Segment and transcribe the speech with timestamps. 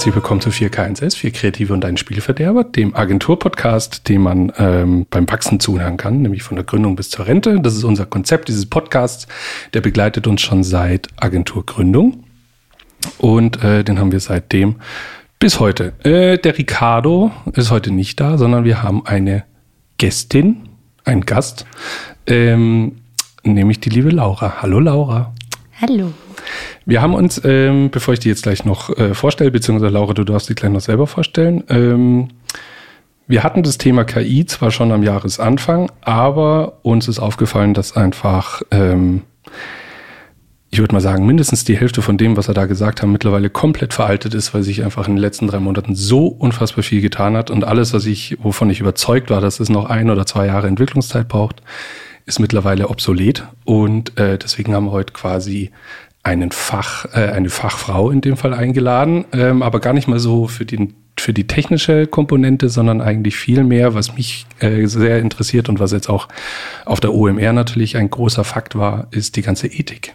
[0.00, 5.28] herzlich willkommen zu 4K1S, 4 Kreative und ein Spielverderber, dem Agenturpodcast, dem man ähm, beim
[5.28, 7.60] Wachsen zuhören kann, nämlich von der Gründung bis zur Rente.
[7.60, 9.28] Das ist unser Konzept dieses Podcasts,
[9.74, 12.24] der begleitet uns schon seit Agenturgründung
[13.18, 14.76] und äh, den haben wir seitdem
[15.38, 15.92] bis heute.
[16.02, 19.44] Äh, der Ricardo ist heute nicht da, sondern wir haben eine
[19.98, 20.70] Gästin,
[21.04, 21.66] einen Gast,
[22.26, 23.02] ähm,
[23.42, 24.62] nämlich die liebe Laura.
[24.62, 25.34] Hallo Laura.
[25.80, 26.12] Hallo.
[26.84, 30.24] Wir haben uns, ähm, bevor ich die jetzt gleich noch äh, vorstelle, beziehungsweise Laura, du
[30.24, 31.64] darfst dich gleich noch selber vorstellen.
[31.70, 32.28] Ähm,
[33.26, 38.60] wir hatten das Thema KI zwar schon am Jahresanfang, aber uns ist aufgefallen, dass einfach,
[38.70, 39.22] ähm,
[40.70, 43.48] ich würde mal sagen, mindestens die Hälfte von dem, was er da gesagt hat, mittlerweile
[43.48, 47.38] komplett veraltet ist, weil sich einfach in den letzten drei Monaten so unfassbar viel getan
[47.38, 50.46] hat und alles, was ich, wovon ich überzeugt war, dass es noch ein oder zwei
[50.46, 51.62] Jahre Entwicklungszeit braucht,
[52.30, 55.72] ist mittlerweile obsolet und äh, deswegen haben wir heute quasi
[56.22, 60.46] einen Fach, äh, eine Fachfrau in dem Fall eingeladen, ähm, aber gar nicht mal so
[60.46, 65.68] für den für die technische Komponente, sondern eigentlich viel mehr, was mich äh, sehr interessiert
[65.68, 66.28] und was jetzt auch
[66.86, 70.14] auf der OMR natürlich ein großer Fakt war, ist die ganze Ethik.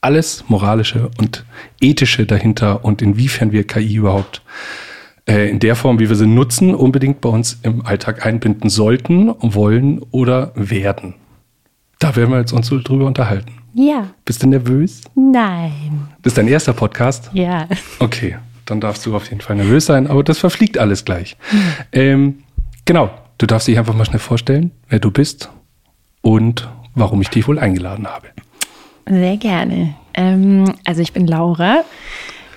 [0.00, 1.44] Alles moralische und
[1.80, 4.40] ethische dahinter und inwiefern wir KI überhaupt
[5.28, 9.34] äh, in der Form, wie wir sie nutzen, unbedingt bei uns im Alltag einbinden sollten,
[9.40, 11.14] wollen oder werden.
[11.98, 13.52] Da werden wir jetzt uns so drüber unterhalten.
[13.74, 14.08] Ja.
[14.24, 15.02] Bist du nervös?
[15.14, 16.08] Nein.
[16.22, 17.30] Das ist dein erster Podcast?
[17.32, 17.68] Ja.
[17.98, 21.36] Okay, dann darfst du auf jeden Fall nervös sein, aber das verfliegt alles gleich.
[21.52, 21.58] Mhm.
[21.92, 22.38] Ähm,
[22.84, 25.50] genau, du darfst dich einfach mal schnell vorstellen, wer du bist
[26.22, 28.28] und warum ich dich wohl eingeladen habe.
[29.06, 29.94] Sehr gerne.
[30.14, 31.84] Ähm, also ich bin Laura.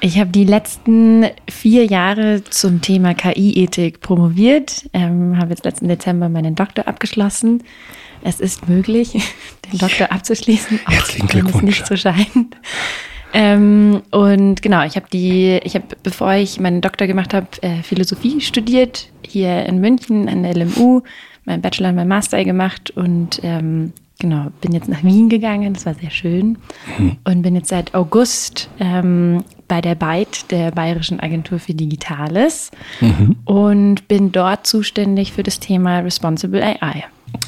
[0.03, 6.27] Ich habe die letzten vier Jahre zum Thema KI-Ethik promoviert, ähm, habe jetzt letzten Dezember
[6.27, 7.63] meinen Doktor abgeschlossen
[8.23, 9.11] es ist möglich,
[9.71, 12.55] den Doktor abzuschließen, auch wenn es nicht so scheint.
[13.33, 17.81] Ähm, und genau, ich habe die, ich habe, bevor ich meinen Doktor gemacht habe, äh,
[17.81, 21.01] Philosophie studiert, hier in München an der LMU,
[21.45, 25.85] meinen Bachelor und meinen Master gemacht und ähm, genau, bin jetzt nach Wien gegangen, das
[25.85, 26.57] war sehr schön.
[26.97, 27.17] Mhm.
[27.23, 33.37] Und bin jetzt seit August ähm, bei der BEIT, der Bayerischen Agentur für Digitales, mhm.
[33.45, 37.05] und bin dort zuständig für das Thema Responsible AI.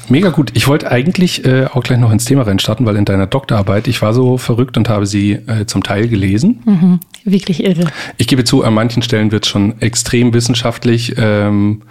[0.08, 0.50] Mega gut.
[0.54, 4.00] Ich wollte eigentlich äh, auch gleich noch ins Thema reinstarten, weil in deiner Doktorarbeit, ich
[4.00, 6.62] war so verrückt und habe sie äh, zum Teil gelesen.
[6.64, 7.84] Mhm, wirklich irre.
[8.16, 11.82] Ich gebe zu, an manchen Stellen wird es schon extrem wissenschaftlich, ähm,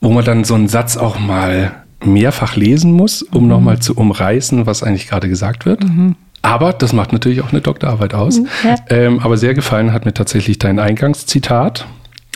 [0.00, 1.72] wo man dann so einen Satz auch mal
[2.02, 3.48] mehrfach lesen muss, um mhm.
[3.50, 5.84] nochmal zu umreißen, was eigentlich gerade gesagt wird.
[5.84, 6.16] Mhm.
[6.42, 8.40] Aber das macht natürlich auch eine Doktorarbeit aus.
[8.40, 8.74] Mhm, ja.
[8.90, 11.86] Ähm, aber sehr gefallen hat mir tatsächlich dein Eingangszitat.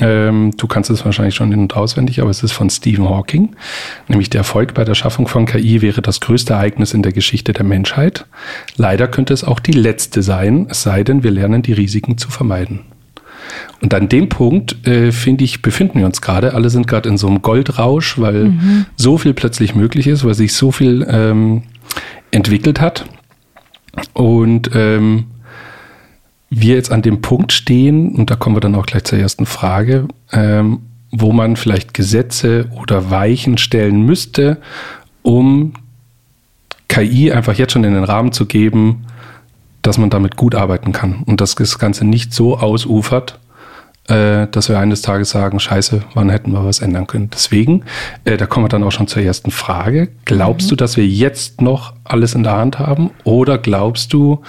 [0.00, 3.56] Ähm, du kannst es wahrscheinlich schon in- und auswendig, aber es ist von Stephen Hawking.
[4.08, 7.52] Nämlich der Erfolg bei der Schaffung von KI wäre das größte Ereignis in der Geschichte
[7.52, 8.26] der Menschheit.
[8.76, 12.30] Leider könnte es auch die letzte sein, es sei denn, wir lernen die Risiken zu
[12.30, 12.80] vermeiden.
[13.80, 16.54] Und an dem Punkt, äh, finde ich, befinden wir uns gerade.
[16.54, 18.86] Alle sind gerade in so einem Goldrausch, weil mhm.
[18.96, 21.62] so viel plötzlich möglich ist, weil sich so viel ähm,
[22.30, 23.06] entwickelt hat.
[24.12, 25.26] Und ähm,
[26.50, 29.46] wir jetzt an dem Punkt stehen, und da kommen wir dann auch gleich zur ersten
[29.46, 30.80] Frage, ähm,
[31.10, 34.58] wo man vielleicht Gesetze oder Weichen stellen müsste,
[35.22, 35.74] um
[36.88, 39.06] KI einfach jetzt schon in den Rahmen zu geben,
[39.82, 43.38] dass man damit gut arbeiten kann und dass das Ganze nicht so ausufert,
[44.08, 47.30] äh, dass wir eines Tages sagen, scheiße, wann hätten wir was ändern können.
[47.32, 47.84] Deswegen,
[48.24, 50.08] äh, da kommen wir dann auch schon zur ersten Frage.
[50.24, 50.70] Glaubst mhm.
[50.70, 54.42] du, dass wir jetzt noch alles in der Hand haben oder glaubst du,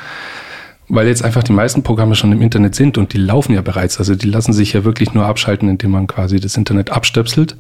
[0.90, 4.00] weil jetzt einfach die meisten Programme schon im Internet sind und die laufen ja bereits.
[4.00, 7.58] Also die lassen sich ja wirklich nur abschalten, indem man quasi das Internet abstöpselt.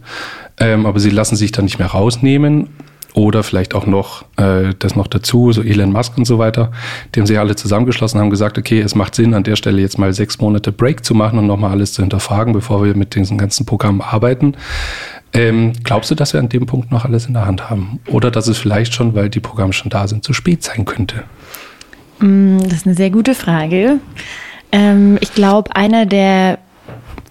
[0.60, 2.70] Ähm, aber sie lassen sich dann nicht mehr rausnehmen.
[3.18, 6.72] Oder vielleicht auch noch äh, das noch dazu, so Elon Musk und so weiter.
[7.16, 10.14] Haben sich alle zusammengeschlossen, haben gesagt, okay, es macht Sinn, an der Stelle jetzt mal
[10.14, 13.66] sechs Monate Break zu machen und nochmal alles zu hinterfragen, bevor wir mit diesen ganzen
[13.66, 14.54] Programmen arbeiten.
[15.34, 18.00] Ähm, glaubst du, dass wir an dem Punkt noch alles in der Hand haben?
[18.06, 21.24] Oder dass es vielleicht schon, weil die Programme schon da sind, zu spät sein könnte?
[22.20, 24.00] Mm, das ist eine sehr gute Frage.
[24.72, 26.60] Ähm, ich glaube, einer der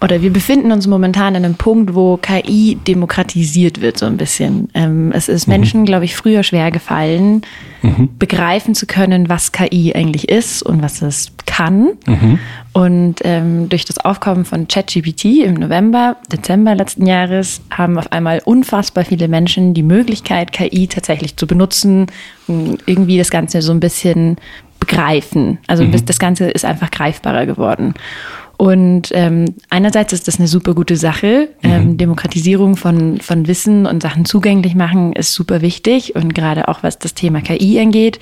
[0.02, 4.68] oder wir befinden uns momentan an einem Punkt, wo KI demokratisiert wird, so ein bisschen.
[4.74, 5.54] Ähm, es ist mhm.
[5.54, 7.42] Menschen, glaube ich, früher schwer gefallen,
[7.82, 8.10] mhm.
[8.18, 11.92] begreifen zu können, was KI eigentlich ist und was es kann.
[12.06, 12.38] Mhm.
[12.74, 18.42] Und ähm, durch das Aufkommen von ChatGPT im November, Dezember letzten Jahres haben auf einmal
[18.44, 22.06] unfassbar viele Menschen die Möglichkeit, KI tatsächlich zu benutzen,
[22.46, 24.36] irgendwie das Ganze so ein bisschen
[24.78, 25.58] begreifen.
[25.66, 26.04] Also mhm.
[26.04, 27.94] das Ganze ist einfach greifbarer geworden.
[28.56, 31.48] Und ähm, einerseits ist das eine super gute Sache.
[31.62, 31.70] Mhm.
[31.70, 36.14] Ähm, Demokratisierung von, von Wissen und Sachen zugänglich machen ist super wichtig.
[36.14, 38.18] Und gerade auch was das Thema KI angeht,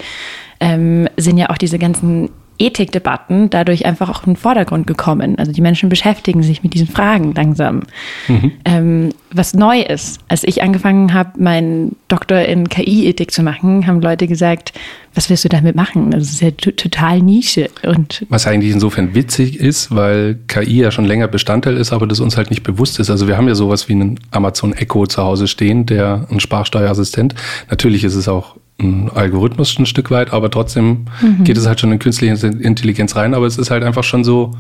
[0.61, 5.39] ähm, sind ja auch diese ganzen Ethikdebatten dadurch einfach auch in den Vordergrund gekommen.
[5.39, 7.83] Also die Menschen beschäftigen sich mit diesen Fragen langsam.
[8.29, 8.53] Mhm.
[8.65, 14.01] Ähm, was neu ist, als ich angefangen habe, meinen Doktor in KI-Ethik zu machen, haben
[14.01, 14.73] Leute gesagt,
[15.15, 16.11] was willst du damit machen?
[16.11, 17.69] Das ist ja total Nische.
[17.83, 22.21] Und was eigentlich insofern witzig ist, weil KI ja schon länger Bestandteil ist, aber das
[22.21, 23.11] uns halt nicht bewusst ist.
[23.11, 27.35] Also wir haben ja sowas wie einen Amazon Echo zu Hause stehen, der ein Sprachsteuerassistent.
[27.71, 31.45] Natürlich ist es auch ein Algorithmus ein Stück weit, aber trotzdem mhm.
[31.45, 33.35] geht es halt schon in künstliche Intelligenz rein.
[33.35, 34.53] Aber es ist halt einfach schon so,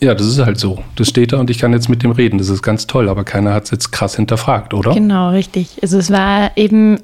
[0.00, 0.82] ja, das ist halt so.
[0.96, 2.38] Das steht da und ich kann jetzt mit dem reden.
[2.38, 4.94] Das ist ganz toll, aber keiner hat es jetzt krass hinterfragt, oder?
[4.94, 5.78] Genau, richtig.
[5.82, 6.98] Also es war eben,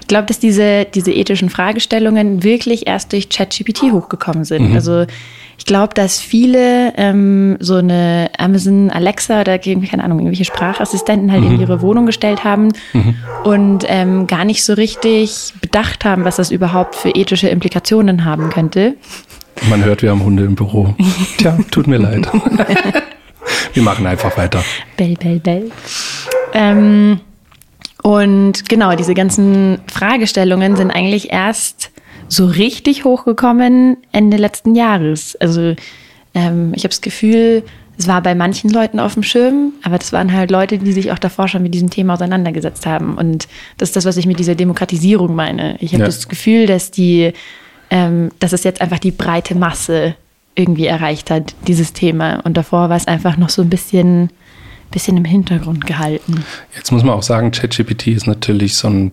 [0.00, 4.70] ich glaube, dass diese, diese ethischen Fragestellungen wirklich erst durch ChatGPT hochgekommen sind.
[4.70, 4.74] Mhm.
[4.74, 5.06] Also
[5.58, 11.42] ich glaube, dass viele ähm, so eine Amazon Alexa oder keine Ahnung, irgendwelche Sprachassistenten halt
[11.42, 11.54] mhm.
[11.54, 13.16] in ihre Wohnung gestellt haben mhm.
[13.42, 18.50] und ähm, gar nicht so richtig bedacht haben, was das überhaupt für ethische Implikationen haben
[18.50, 18.94] könnte.
[19.68, 20.94] Man hört, wir haben Hunde im Büro.
[21.38, 22.28] Tja, tut mir leid.
[23.74, 24.62] wir machen einfach weiter.
[24.96, 25.72] Bell, bell, bell.
[26.52, 27.20] Ähm,
[28.04, 31.90] und genau, diese ganzen Fragestellungen sind eigentlich erst
[32.28, 35.36] so richtig hochgekommen Ende letzten Jahres.
[35.36, 35.74] Also
[36.34, 37.62] ähm, ich habe das Gefühl,
[37.98, 41.10] es war bei manchen Leuten auf dem Schirm, aber das waren halt Leute, die sich
[41.10, 43.16] auch davor schon mit diesem Thema auseinandergesetzt haben.
[43.16, 45.76] Und das ist das, was ich mit dieser Demokratisierung meine.
[45.80, 46.06] Ich habe ja.
[46.06, 47.32] das Gefühl, dass die,
[47.90, 50.14] ähm, dass es jetzt einfach die breite Masse
[50.54, 52.40] irgendwie erreicht hat, dieses Thema.
[52.44, 54.30] Und davor war es einfach noch so ein bisschen,
[54.92, 56.44] bisschen im Hintergrund gehalten.
[56.76, 59.12] Jetzt muss man auch sagen, ChatGPT ist natürlich so ein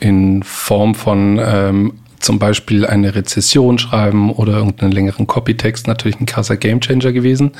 [0.00, 6.26] in Form von ähm, zum Beispiel eine Rezession schreiben oder irgendeinen längeren Copytext natürlich ein
[6.26, 7.52] krasser Gamechanger gewesen.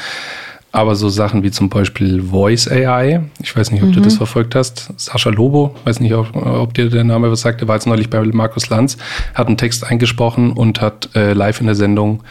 [0.73, 3.93] Aber so Sachen wie zum Beispiel Voice AI, ich weiß nicht, ob mhm.
[3.93, 4.93] du das verfolgt hast.
[4.97, 8.11] Sascha Lobo, weiß nicht, ob, ob, dir der Name was sagt, der war jetzt neulich
[8.11, 8.97] bei Markus Lanz,
[9.35, 12.25] hat einen Text eingesprochen und hat äh, live in der Sendung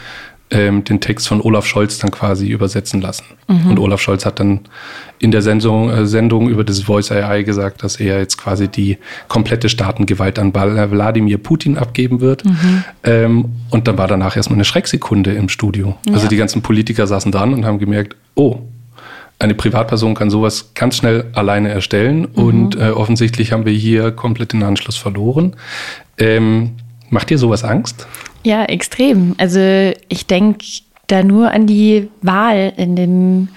[0.54, 3.24] ähm, den Text von Olaf Scholz dann quasi übersetzen lassen.
[3.48, 3.72] Mhm.
[3.72, 4.60] Und Olaf Scholz hat dann
[5.18, 8.98] in der Sendung, äh, Sendung über das Voice AI gesagt, dass er jetzt quasi die
[9.26, 12.44] komplette Staatengewalt an Wladimir Putin abgeben wird.
[12.44, 12.84] Mhm.
[13.02, 15.96] Ähm, und dann war danach erstmal eine Schrecksekunde im Studio.
[16.06, 16.14] Ja.
[16.14, 18.60] Also die ganzen Politiker saßen dran und haben gemerkt, oh,
[19.40, 22.42] eine Privatperson kann sowas ganz schnell alleine erstellen mhm.
[22.42, 25.56] und äh, offensichtlich haben wir hier komplett den Anschluss verloren.
[26.16, 26.76] Ähm,
[27.10, 28.06] macht dir sowas Angst?
[28.44, 29.34] Ja, extrem.
[29.38, 29.58] Also
[30.08, 30.64] ich denke
[31.06, 33.48] da nur an die Wahl in den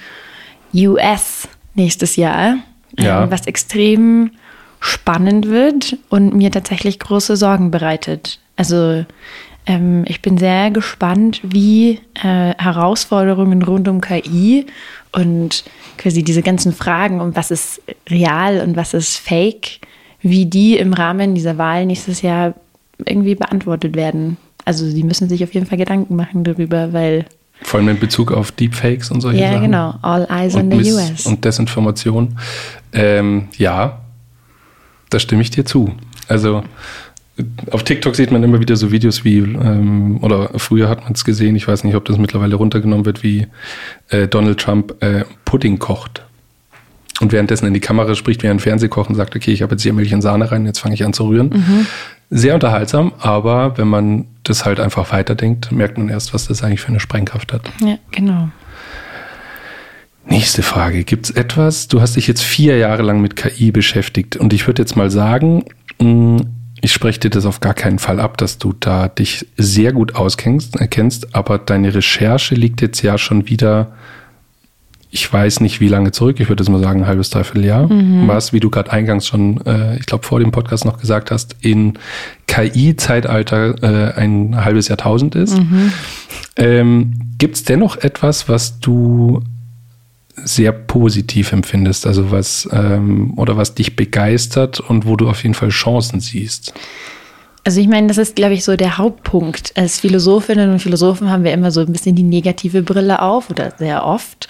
[0.74, 2.58] US nächstes Jahr,
[2.98, 3.24] ja.
[3.24, 4.32] ähm, was extrem
[4.80, 8.40] spannend wird und mir tatsächlich große Sorgen bereitet.
[8.56, 9.06] Also
[9.66, 14.66] ähm, ich bin sehr gespannt, wie äh, Herausforderungen rund um KI
[15.12, 15.64] und
[15.98, 19.80] quasi diese ganzen Fragen um was ist real und was ist fake,
[20.22, 22.54] wie die im Rahmen dieser Wahl nächstes Jahr
[23.06, 24.38] irgendwie beantwortet werden.
[24.68, 27.24] Also sie müssen sich auf jeden Fall Gedanken machen darüber, weil
[27.62, 29.72] vor allem in Bezug auf Deepfakes und solche ja, Sachen.
[29.72, 29.96] Ja, genau.
[30.02, 31.26] All eyes on the US.
[31.26, 32.38] Und Desinformation.
[32.92, 34.02] Ähm, ja,
[35.10, 35.94] da stimme ich dir zu.
[36.28, 36.64] Also
[37.72, 41.24] auf TikTok sieht man immer wieder so Videos wie, ähm, oder früher hat man es
[41.24, 43.48] gesehen, ich weiß nicht, ob das mittlerweile runtergenommen wird, wie
[44.10, 46.26] äh, Donald Trump äh, Pudding kocht.
[47.20, 49.84] Und währenddessen in die Kamera spricht, wie ein Fernsehkoch und sagt, okay, ich habe jetzt
[49.84, 51.50] hier Milch und Sahne rein, jetzt fange ich an zu rühren.
[51.50, 51.88] Mhm.
[52.30, 56.82] Sehr unterhaltsam, aber wenn man das halt einfach weiterdenkt, merkt man erst, was das eigentlich
[56.82, 57.62] für eine Sprengkraft hat.
[57.82, 58.50] Ja, genau.
[60.30, 61.06] Nächste Frage.
[61.06, 64.68] Gibt es etwas, du hast dich jetzt vier Jahre lang mit KI beschäftigt und ich
[64.68, 65.64] würde jetzt mal sagen,
[66.00, 66.40] mm,
[66.82, 70.16] ich spreche dir das auf gar keinen Fall ab, dass du da dich sehr gut
[70.16, 73.94] auskennst, erkennst, aber deine Recherche liegt jetzt ja schon wieder
[75.10, 77.92] ich weiß nicht, wie lange zurück, ich würde jetzt mal sagen, ein halbes, dreiviertel Jahr,
[77.92, 78.28] mhm.
[78.28, 81.56] was, wie du gerade eingangs schon, äh, ich glaube, vor dem Podcast noch gesagt hast,
[81.62, 81.98] in
[82.48, 85.58] KI-Zeitalter äh, ein halbes Jahrtausend ist.
[85.58, 85.94] Mhm.
[86.58, 89.42] Ähm, Gibt es dennoch etwas, was du
[90.36, 95.56] sehr positiv empfindest, also was ähm, oder was dich begeistert und wo du auf jeden
[95.56, 96.74] Fall Chancen siehst?
[97.64, 99.74] Also ich meine, das ist, glaube ich, so der Hauptpunkt.
[99.76, 103.74] Als Philosophinnen und Philosophen haben wir immer so ein bisschen die negative Brille auf oder
[103.78, 104.48] sehr oft.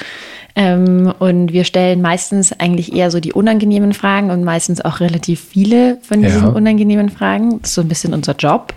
[0.60, 5.40] Ähm, und wir stellen meistens eigentlich eher so die unangenehmen Fragen und meistens auch relativ
[5.40, 6.50] viele von diesen ja.
[6.50, 7.62] unangenehmen Fragen.
[7.62, 8.74] Das ist so ein bisschen unser Job.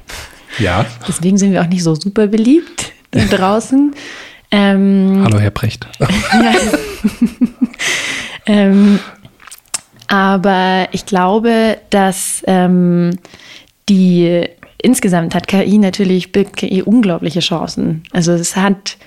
[0.58, 0.84] Ja.
[1.08, 2.92] Deswegen sind wir auch nicht so super beliebt
[3.30, 3.94] draußen.
[4.50, 5.86] Ähm, Hallo, Herr Precht.
[6.00, 6.52] ja.
[8.44, 8.98] ähm,
[10.06, 13.16] aber ich glaube, dass ähm,
[13.88, 14.44] die
[14.76, 18.02] insgesamt hat KI natürlich KI unglaubliche Chancen.
[18.12, 18.98] Also es hat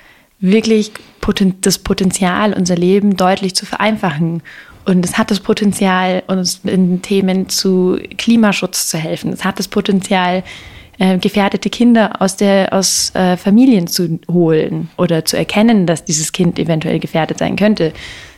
[0.43, 0.91] wirklich
[1.61, 4.43] das Potenzial, unser Leben deutlich zu vereinfachen.
[4.85, 9.31] Und es hat das Potenzial, uns in Themen zu Klimaschutz zu helfen.
[9.31, 10.43] Es hat das Potenzial,
[10.99, 16.33] äh, gefährdete Kinder aus, der, aus äh, Familien zu holen oder zu erkennen, dass dieses
[16.33, 17.93] Kind eventuell gefährdet sein könnte.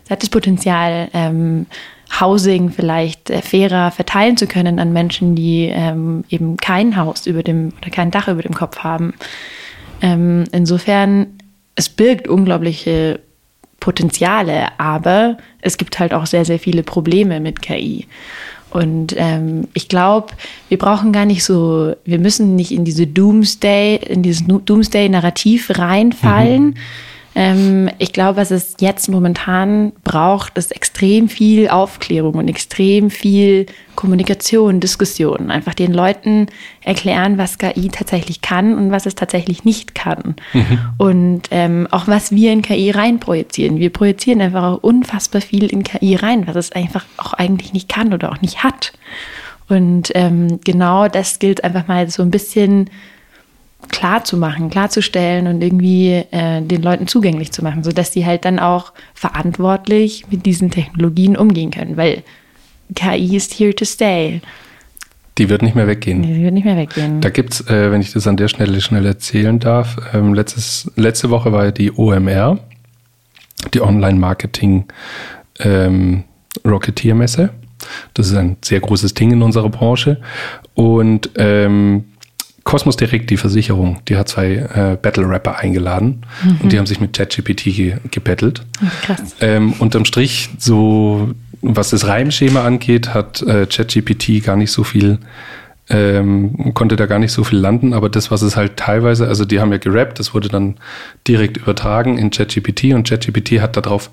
[0.06, 1.66] Es hat das Potenzial, ähm,
[2.20, 7.42] Housing vielleicht äh, fairer verteilen zu können an Menschen, die ähm, eben kein Haus über
[7.42, 9.16] dem oder kein Dach über dem Kopf haben.
[10.02, 11.35] Ähm, insofern,
[11.76, 13.20] es birgt unglaubliche
[13.80, 18.08] Potenziale, aber es gibt halt auch sehr, sehr viele Probleme mit KI.
[18.72, 20.34] Und ähm, ich glaube,
[20.70, 26.66] wir brauchen gar nicht so, wir müssen nicht in diese Doomsday, in dieses Doomsday-Narrativ reinfallen.
[26.66, 26.76] Mhm
[27.38, 33.66] ich glaube, was es jetzt momentan braucht, ist extrem viel Aufklärung und extrem viel
[33.96, 35.52] Kommunikation, Diskussion.
[35.52, 36.48] Einfach den Leuten
[36.82, 40.36] erklären, was KI tatsächlich kann und was es tatsächlich nicht kann.
[40.54, 40.80] Mhm.
[40.98, 43.80] Und ähm, auch was wir in KI reinprojizieren.
[43.80, 47.90] Wir projizieren einfach auch unfassbar viel in KI rein, was es einfach auch eigentlich nicht
[47.90, 48.94] kann oder auch nicht hat.
[49.68, 52.90] Und ähm, genau das gilt einfach mal so ein bisschen
[53.90, 58.46] klar zu machen, klarzustellen und irgendwie äh, den Leuten zugänglich zu machen, sodass sie halt
[58.46, 62.24] dann auch verantwortlich mit diesen Technologien umgehen können, weil
[62.94, 64.42] KI ist here to stay.
[65.38, 66.22] Die wird nicht mehr weggehen.
[66.22, 67.20] Die wird nicht mehr weggehen.
[67.20, 70.90] Da gibt es, äh, wenn ich das an der Stelle schnell erzählen darf, ähm, letztes,
[70.96, 72.60] letzte Woche war die OMR,
[73.74, 74.86] die Online-Marketing
[75.60, 76.24] ähm,
[76.66, 77.50] Rocketeer-Messe.
[78.14, 80.22] Das ist ein sehr großes Ding in unserer Branche.
[80.74, 82.06] Und ähm,
[82.66, 86.58] Cosmos Direct, die Versicherung, die hat zwei äh, Battle-Rapper eingeladen mhm.
[86.64, 88.64] und die haben sich mit ChatGPT ge gebettelt.
[89.04, 89.36] Krass.
[89.40, 91.30] Ähm, unterm Strich, so
[91.62, 95.20] was das Reimschema angeht, hat äh, ChatGPT gar nicht so viel,
[95.90, 99.46] ähm, konnte da gar nicht so viel landen, aber das, was es halt teilweise, also
[99.46, 100.78] die haben ja gerappt, das wurde dann
[101.28, 104.10] direkt übertragen in ChatGPT und ChatGPT hat darauf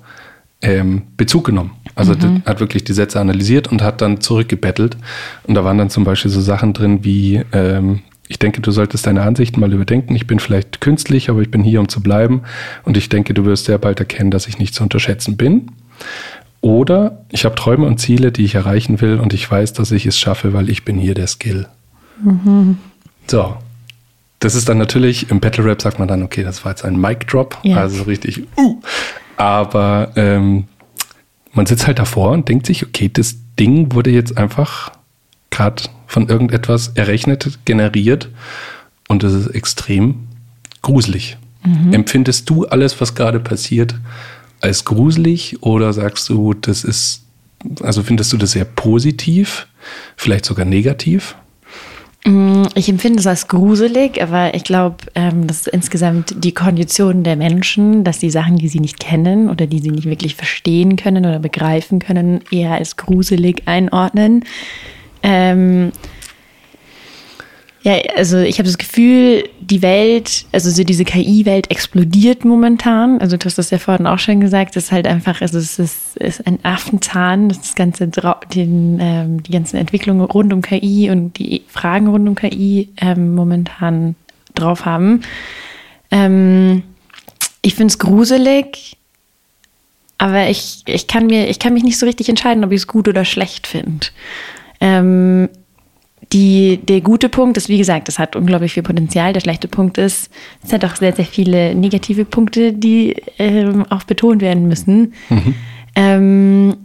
[0.61, 1.71] ähm, Bezug genommen.
[1.95, 2.43] Also mhm.
[2.45, 4.95] hat wirklich die Sätze analysiert und hat dann zurückgebettelt.
[5.43, 9.05] Und da waren dann zum Beispiel so Sachen drin wie, ähm, ich denke, du solltest
[9.05, 10.15] deine Ansichten mal überdenken.
[10.15, 12.43] Ich bin vielleicht künstlich, aber ich bin hier, um zu bleiben.
[12.83, 15.71] Und ich denke, du wirst sehr bald erkennen, dass ich nicht zu unterschätzen bin.
[16.61, 20.05] Oder ich habe Träume und Ziele, die ich erreichen will und ich weiß, dass ich
[20.05, 21.67] es schaffe, weil ich bin hier der Skill.
[22.23, 22.77] Mhm.
[23.27, 23.57] So.
[24.39, 26.99] Das ist dann natürlich, im Battle Rap sagt man dann, okay, das war jetzt ein
[26.99, 27.77] Mic Drop, ja.
[27.77, 28.81] also richtig, uh.
[29.37, 30.65] Aber ähm,
[31.53, 34.91] man sitzt halt davor und denkt sich, okay, das Ding wurde jetzt einfach
[35.53, 38.29] gerade von irgendetwas errechnet, generiert
[39.07, 40.27] und das ist extrem
[40.81, 41.37] gruselig.
[41.63, 41.93] Mhm.
[41.93, 43.95] Empfindest du alles, was gerade passiert,
[44.61, 47.23] als gruselig oder sagst du, das ist,
[47.81, 49.67] also findest du das sehr positiv,
[50.17, 51.35] vielleicht sogar negativ?
[52.25, 57.23] Mm, ich empfinde es als gruselig, aber ich glaube, ähm, das ist insgesamt die Kondition
[57.23, 60.95] der Menschen, dass die Sachen, die sie nicht kennen oder die sie nicht wirklich verstehen
[60.95, 64.45] können oder begreifen können, eher als gruselig einordnen.
[65.23, 65.91] Ähm,
[67.83, 73.19] ja, also ich habe das Gefühl, die Welt, also so diese KI-Welt explodiert momentan.
[73.19, 75.79] Also du hast das ja vorhin auch schon gesagt, es ist halt einfach, also es
[75.79, 81.37] ist, ist ein Affenzahn, das ganze, den, ähm, die ganzen Entwicklungen rund um KI und
[81.37, 84.15] die Fragen rund um KI ähm, momentan
[84.55, 85.21] drauf haben.
[86.09, 86.83] Ähm,
[87.61, 88.95] ich finde es gruselig,
[90.17, 92.87] aber ich, ich, kann mir, ich kann mich nicht so richtig entscheiden, ob ich es
[92.87, 94.07] gut oder schlecht finde.
[94.83, 95.47] Ähm,
[96.33, 99.33] die, der gute Punkt ist, wie gesagt, es hat unglaublich viel Potenzial.
[99.33, 100.29] Der schlechte Punkt ist,
[100.63, 105.13] es hat auch sehr, sehr viele negative Punkte, die ähm, auch betont werden müssen.
[105.29, 105.55] Mhm.
[105.95, 106.75] Ähm,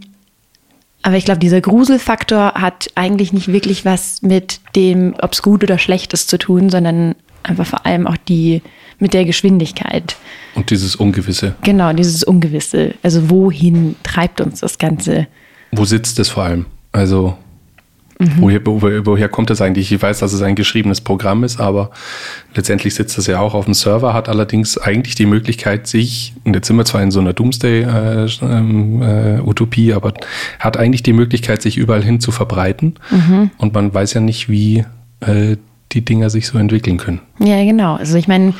[1.01, 5.63] aber ich glaube, dieser Gruselfaktor hat eigentlich nicht wirklich was mit dem, ob es gut
[5.63, 8.61] oder schlecht ist, zu tun, sondern einfach vor allem auch die
[8.99, 10.15] mit der Geschwindigkeit.
[10.55, 11.55] Und dieses Ungewisse.
[11.63, 12.95] Genau, dieses Ungewisse.
[13.01, 15.27] Also wohin treibt uns das Ganze?
[15.71, 16.65] Wo sitzt es vor allem?
[16.91, 17.37] Also
[18.21, 18.33] Mhm.
[18.39, 19.93] Woher, woher, woher kommt das eigentlich?
[19.93, 21.89] Ich weiß, dass es ein geschriebenes Programm ist, aber
[22.53, 26.53] letztendlich sitzt das ja auch auf dem Server, hat allerdings eigentlich die Möglichkeit, sich, und
[26.53, 30.11] jetzt sind wir zwar in so einer Doomsday-Utopie, äh, ähm, äh, aber
[30.59, 32.95] hat eigentlich die Möglichkeit, sich überall hin zu verbreiten.
[33.09, 33.51] Mhm.
[33.57, 34.83] Und man weiß ja nicht, wie
[35.21, 35.55] äh,
[35.93, 37.21] die Dinger sich so entwickeln können.
[37.39, 37.95] Ja, genau.
[37.95, 38.53] Also ich meine,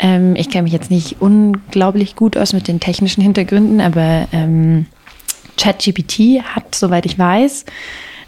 [0.00, 4.86] ähm, ich kenne mich jetzt nicht unglaublich gut aus mit den technischen Hintergründen, aber ähm,
[5.56, 7.64] ChatGPT hat, soweit ich weiß,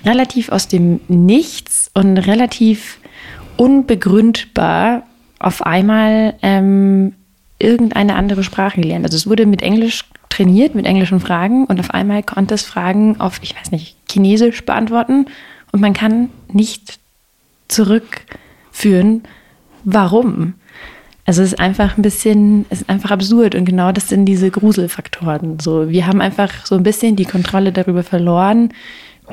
[0.04, 2.98] relativ aus dem Nichts und relativ
[3.56, 5.02] unbegründbar
[5.38, 7.14] auf einmal ähm,
[7.58, 9.04] irgendeine andere Sprache gelernt.
[9.04, 13.20] Also es wurde mit Englisch trainiert, mit englischen Fragen und auf einmal konnte es Fragen
[13.20, 15.26] auf, ich weiß nicht, Chinesisch beantworten
[15.72, 16.98] und man kann nicht
[17.68, 19.22] zurückführen,
[19.84, 20.54] warum.
[21.26, 24.50] Also es ist einfach ein bisschen, es ist einfach absurd und genau das sind diese
[24.50, 25.58] Gruselfaktoren.
[25.60, 28.72] So, wir haben einfach so ein bisschen die Kontrolle darüber verloren,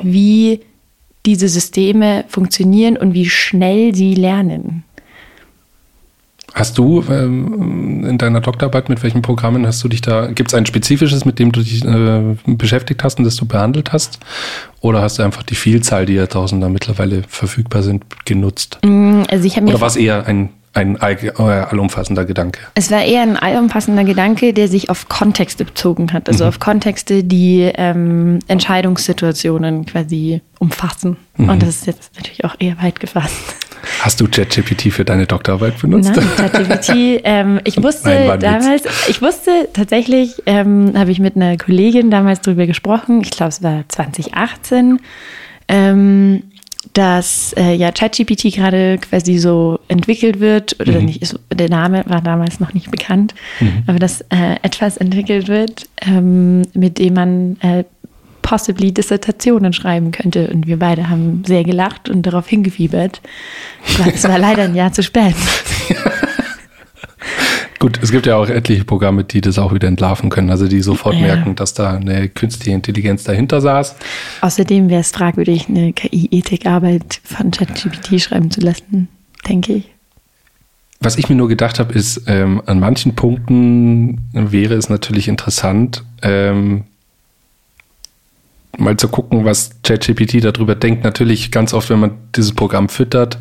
[0.02, 0.62] wie
[1.26, 4.84] diese Systeme funktionieren und wie schnell sie lernen.
[6.56, 10.54] Hast du ähm, in deiner Doktorarbeit mit welchen Programmen hast du dich da, gibt es
[10.54, 14.20] ein spezifisches, mit dem du dich äh, beschäftigt hast und das du behandelt hast?
[14.80, 18.80] Oder hast du einfach die Vielzahl, die ja draußen da mittlerweile verfügbar sind, genutzt?
[18.86, 22.60] Mm, also ich Oder war es eher ein, ein allumfassender Gedanke?
[22.76, 26.28] Es war eher ein allumfassender Gedanke, der sich auf Kontexte bezogen hat.
[26.28, 26.50] Also mhm.
[26.50, 31.18] auf Kontexte, die ähm, Entscheidungssituationen quasi umfassen.
[31.38, 31.50] Mhm.
[31.50, 33.56] Und das ist jetzt natürlich auch eher weit gefasst.
[34.02, 36.12] Hast du ChatGPT für deine Doktorarbeit benutzt?
[36.16, 37.22] Nein, ChatGPT.
[37.28, 42.42] Ähm, ich wusste Nein, damals, ich wusste tatsächlich, ähm, habe ich mit einer Kollegin damals
[42.42, 43.22] drüber gesprochen.
[43.22, 45.00] Ich glaube, es war 2018.
[45.68, 46.44] Ähm,
[46.94, 51.06] dass äh, ja ChatGPT gerade quasi so entwickelt wird oder mhm.
[51.06, 53.84] nicht, ist, der Name war damals noch nicht bekannt, mhm.
[53.88, 57.84] aber dass äh, etwas entwickelt wird, ähm, mit dem man äh,
[58.42, 60.48] possibly Dissertationen schreiben könnte.
[60.48, 63.22] Und wir beide haben sehr gelacht und darauf hingefiebert.
[64.14, 65.36] Es war leider ein Jahr zu spät.
[67.86, 70.82] Gut, es gibt ja auch etliche Programme, die das auch wieder entlarven können, also die
[70.82, 71.22] sofort ja.
[71.22, 73.96] merken, dass da eine künstliche Intelligenz dahinter saß.
[74.42, 79.08] Außerdem wäre es fragwürdig, eine KI-Ethikarbeit von ChatGPT schreiben zu lassen,
[79.48, 79.92] denke ich.
[81.00, 86.04] Was ich mir nur gedacht habe, ist, ähm, an manchen Punkten wäre es natürlich interessant,
[86.24, 86.86] ähm,
[88.80, 91.04] mal zu gucken, was ChatGPT darüber denkt.
[91.04, 93.38] Natürlich ganz oft, wenn man dieses Programm füttert,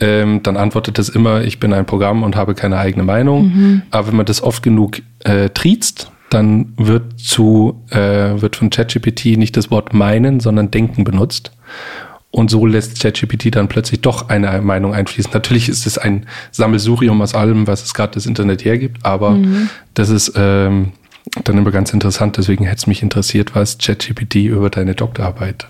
[0.00, 3.48] ähm, dann antwortet es immer, ich bin ein Programm und habe keine eigene Meinung.
[3.48, 3.82] Mhm.
[3.90, 9.38] Aber wenn man das oft genug äh, triezt, dann wird zu äh, wird von ChatGPT
[9.38, 11.52] nicht das Wort meinen, sondern denken benutzt.
[12.30, 15.32] Und so lässt ChatGPT dann plötzlich doch eine Meinung einfließen.
[15.32, 19.70] Natürlich ist es ein Sammelsurium aus allem, was es gerade das Internet hergibt, aber mhm.
[19.94, 20.92] das ist ähm,
[21.44, 22.36] dann immer ganz interessant.
[22.36, 25.68] Deswegen hätte es mich interessiert, was ChatGPT über deine Doktorarbeit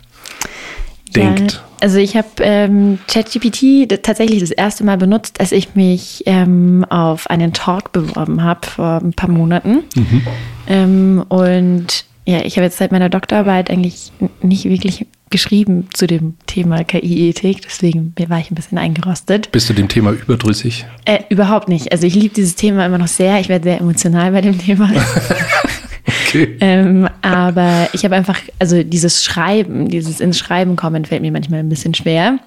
[1.10, 1.52] denkt.
[1.52, 6.84] Ja, also ich habe ähm, ChatGPT tatsächlich das erste Mal benutzt, als ich mich ähm,
[6.88, 9.84] auf einen Talk beworben habe vor ein paar Monaten.
[9.94, 10.22] Mhm.
[10.66, 16.34] Ähm, und ja, ich habe jetzt seit meiner Doktorarbeit eigentlich nicht wirklich geschrieben zu dem
[16.46, 19.50] Thema KI-Ethik, deswegen war ich ein bisschen eingerostet.
[19.52, 20.86] Bist du dem Thema überdrüssig?
[21.04, 21.92] Äh, überhaupt nicht.
[21.92, 23.38] Also ich liebe dieses Thema immer noch sehr.
[23.40, 24.90] Ich werde sehr emotional bei dem Thema.
[26.28, 26.56] okay.
[26.60, 31.60] ähm, aber ich habe einfach, also dieses Schreiben, dieses ins Schreiben kommen, fällt mir manchmal
[31.60, 32.38] ein bisschen schwer.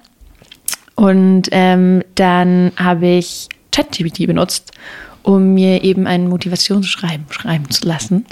[0.94, 4.72] Und ähm, dann habe ich ChatGPT benutzt,
[5.22, 8.26] um mir eben ein Motivationsschreiben schreiben zu lassen.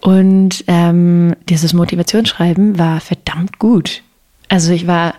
[0.00, 4.02] Und ähm, dieses Motivationsschreiben war verdammt gut.
[4.48, 5.14] Also ich war,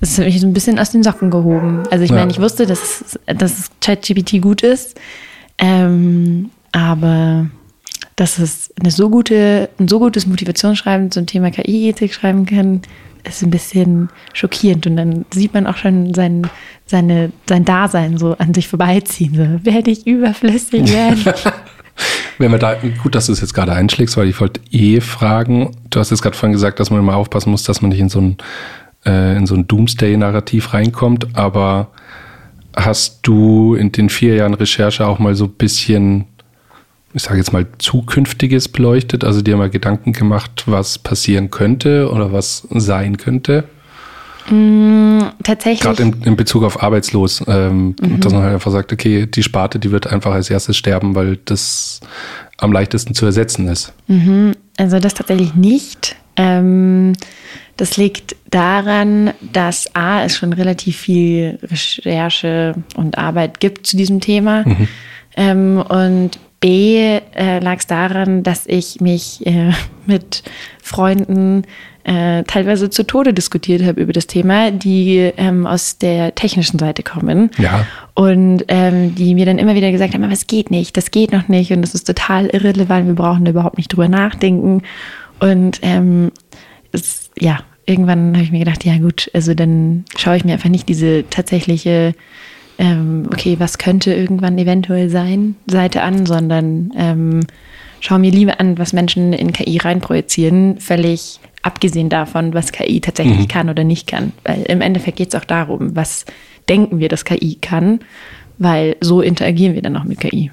[0.00, 1.84] das hat mich so ein bisschen aus den Socken gehoben.
[1.90, 2.16] Also ich ja.
[2.16, 4.98] meine, ich wusste, dass, dass ChatGPT gut ist,
[5.58, 7.46] ähm, aber
[8.18, 12.82] dass es eine so gute, ein so gutes Motivationsschreiben zum Thema KI-Ethik schreiben kann,
[13.22, 14.88] ist ein bisschen schockierend.
[14.88, 16.48] Und dann sieht man auch schon sein,
[16.84, 19.34] seine, sein Dasein so an sich vorbeiziehen.
[19.34, 21.24] So, werde ich überflüssig werden.
[22.38, 25.76] Wenn wir da, gut, dass du es jetzt gerade einschlägst, weil ich wollte eh fragen,
[25.90, 28.08] du hast jetzt gerade vorhin gesagt, dass man immer aufpassen muss, dass man nicht in
[28.08, 28.36] so ein,
[29.06, 31.88] äh, in so ein Doomsday-Narrativ reinkommt, aber
[32.74, 36.26] hast du in den vier Jahren Recherche auch mal so ein bisschen,
[37.14, 42.32] ich sage jetzt mal, Zukünftiges beleuchtet, also dir mal Gedanken gemacht, was passieren könnte oder
[42.32, 43.64] was sein könnte?
[44.50, 45.80] Mm, tatsächlich.
[45.80, 48.20] Gerade in, in, Bezug auf arbeitslos, ähm, mhm.
[48.20, 51.38] dass man halt einfach sagt, okay, die Sparte, die wird einfach als erstes sterben, weil
[51.44, 52.00] das
[52.56, 53.92] am leichtesten zu ersetzen ist.
[54.06, 54.54] Mhm.
[54.76, 56.16] Also das tatsächlich nicht.
[56.36, 57.14] Ähm,
[57.76, 64.20] das liegt daran, dass A, es schon relativ viel Recherche und Arbeit gibt zu diesem
[64.20, 64.66] Thema.
[64.66, 64.88] Mhm.
[65.36, 69.72] Ähm, und B äh, lag es daran, dass ich mich äh,
[70.06, 70.42] mit
[70.82, 71.62] Freunden
[72.04, 77.02] äh, teilweise zu Tode diskutiert habe über das Thema, die ähm, aus der technischen Seite
[77.02, 77.50] kommen.
[77.58, 77.86] Ja.
[78.14, 81.32] Und ähm, die mir dann immer wieder gesagt haben, aber es geht nicht, das geht
[81.32, 84.82] noch nicht und das ist total irrelevant, wir brauchen da überhaupt nicht drüber nachdenken.
[85.38, 86.32] Und ähm,
[86.92, 90.70] es, ja, irgendwann habe ich mir gedacht, ja gut, also dann schaue ich mir einfach
[90.70, 92.14] nicht diese tatsächliche
[92.78, 97.40] ähm, okay, was könnte irgendwann eventuell sein, Seite an, sondern ähm,
[98.00, 103.40] schau mir lieber an, was Menschen in KI reinprojizieren, völlig abgesehen davon, was KI tatsächlich
[103.40, 103.48] mhm.
[103.48, 104.32] kann oder nicht kann.
[104.44, 106.24] Weil im Endeffekt geht es auch darum, was
[106.68, 108.00] denken wir, dass KI kann,
[108.58, 110.50] weil so interagieren wir dann auch mit KI.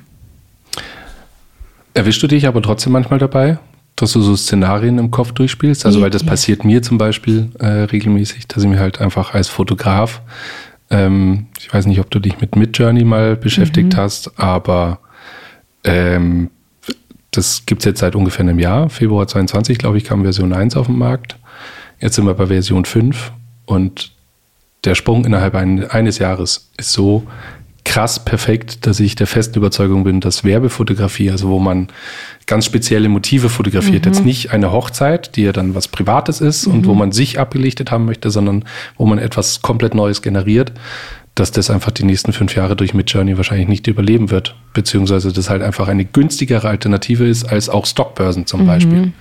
[1.93, 3.59] Erwischst du dich aber trotzdem manchmal dabei,
[3.95, 5.85] dass du so Szenarien im Kopf durchspielst?
[5.85, 6.27] Also, weil das ja.
[6.27, 10.21] passiert mir zum Beispiel äh, regelmäßig, dass ich mir halt einfach als Fotograf,
[10.89, 13.97] ähm, ich weiß nicht, ob du dich mit Midjourney mal beschäftigt mhm.
[13.97, 14.99] hast, aber
[15.83, 16.49] ähm,
[17.31, 18.89] das gibt es jetzt seit ungefähr einem Jahr.
[18.89, 21.37] Februar 22, glaube ich, kam Version 1 auf den Markt.
[21.99, 23.31] Jetzt sind wir bei Version 5
[23.65, 24.11] und
[24.83, 27.23] der Sprung innerhalb ein, eines Jahres ist so
[27.85, 31.87] krass perfekt, dass ich der festen Überzeugung bin, dass Werbefotografie, also wo man
[32.45, 34.11] ganz spezielle Motive fotografiert, mhm.
[34.11, 36.73] jetzt nicht eine Hochzeit, die ja dann was Privates ist mhm.
[36.73, 36.99] und wo mhm.
[36.99, 38.65] man sich abgelichtet haben möchte, sondern
[38.97, 40.73] wo man etwas komplett Neues generiert,
[41.35, 45.49] dass das einfach die nächsten fünf Jahre durch Midjourney wahrscheinlich nicht überleben wird, beziehungsweise das
[45.49, 48.67] halt einfach eine günstigere Alternative ist als auch Stockbörsen zum mhm.
[48.67, 49.13] Beispiel.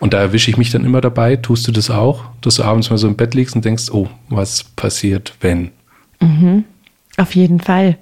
[0.00, 1.36] Und da erwische ich mich dann immer dabei.
[1.36, 4.08] Tust du das auch, dass du abends mal so im Bett liegst und denkst, oh,
[4.28, 5.70] was passiert, wenn?
[6.20, 6.64] Mhm.
[7.16, 7.96] Auf jeden Fall.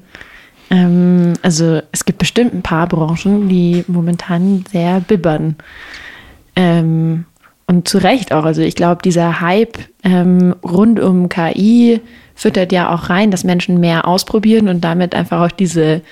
[0.71, 5.57] Ähm, also es gibt bestimmt ein paar Branchen, die momentan sehr bibbern.
[6.57, 7.27] Ähm,
[7.67, 8.45] und zu Recht auch.
[8.45, 12.01] Also ich glaube, dieser Hype ähm, rund um KI
[12.35, 16.03] füttert ja auch rein, dass Menschen mehr ausprobieren und damit einfach auch diese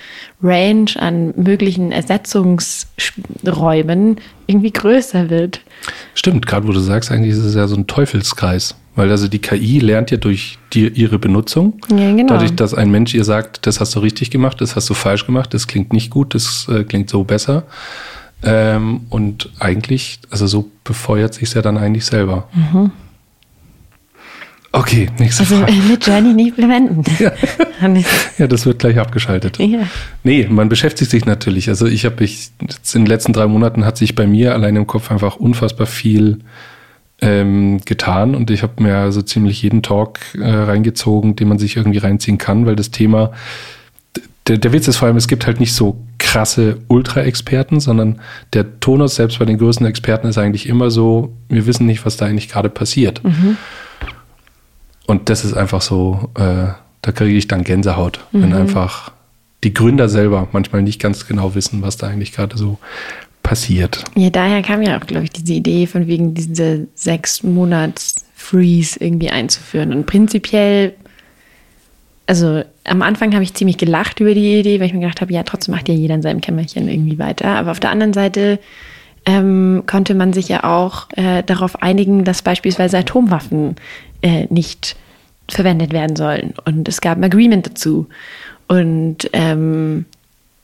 [0.42, 5.60] Range an möglichen Ersetzungsräumen irgendwie größer wird.
[6.14, 8.76] Stimmt, gerade wo du sagst, eigentlich ist es ja so ein Teufelskreis.
[8.96, 11.80] Weil also die KI lernt ja durch die, ihre Benutzung.
[11.90, 12.34] Ja, genau.
[12.34, 15.26] Dadurch, dass ein Mensch ihr sagt, das hast du richtig gemacht, das hast du falsch
[15.26, 17.64] gemacht, das klingt nicht gut, das äh, klingt so besser.
[18.42, 22.48] Ähm, und eigentlich, also so befeuert sich es ja dann eigentlich selber.
[22.52, 22.90] Mhm.
[24.72, 25.72] Okay, nächste also, Frage.
[25.72, 27.04] Also mit Journey nicht verwenden.
[27.80, 27.88] Ja.
[28.36, 29.56] ja, das wird gleich abgeschaltet.
[29.56, 29.88] Ja.
[30.22, 31.70] Nee, man beschäftigt sich natürlich.
[31.70, 34.86] Also ich habe ich in den letzten drei Monaten hat sich bei mir allein im
[34.86, 36.40] Kopf einfach unfassbar viel
[37.20, 41.76] ähm, getan und ich habe mir so ziemlich jeden Talk äh, reingezogen, den man sich
[41.76, 43.32] irgendwie reinziehen kann, weil das Thema
[44.50, 48.20] der, der Witz ist vor allem, es gibt halt nicht so krasse Ultra-Experten, sondern
[48.52, 52.16] der Tonus selbst bei den größten Experten ist eigentlich immer so, wir wissen nicht, was
[52.16, 53.22] da eigentlich gerade passiert.
[53.22, 53.56] Mhm.
[55.06, 56.68] Und das ist einfach so, äh,
[57.02, 58.42] da kriege ich dann Gänsehaut, mhm.
[58.42, 59.12] wenn einfach
[59.62, 62.78] die Gründer selber manchmal nicht ganz genau wissen, was da eigentlich gerade so
[63.50, 64.04] passiert.
[64.14, 68.96] Ja, daher kam ja auch, glaube ich, diese Idee von wegen diese sechs Monats Freeze
[69.00, 69.92] irgendwie einzuführen.
[69.92, 70.94] Und prinzipiell,
[72.28, 75.32] also am Anfang habe ich ziemlich gelacht über die Idee, weil ich mir gedacht habe,
[75.32, 77.48] ja, trotzdem macht ja jeder in seinem Kämmerchen irgendwie weiter.
[77.48, 78.60] Aber auf der anderen Seite
[79.26, 83.74] ähm, konnte man sich ja auch äh, darauf einigen, dass beispielsweise Atomwaffen
[84.22, 84.94] äh, nicht
[85.48, 86.54] verwendet werden sollen.
[86.66, 88.06] Und es gab ein Agreement dazu.
[88.68, 90.04] Und ähm,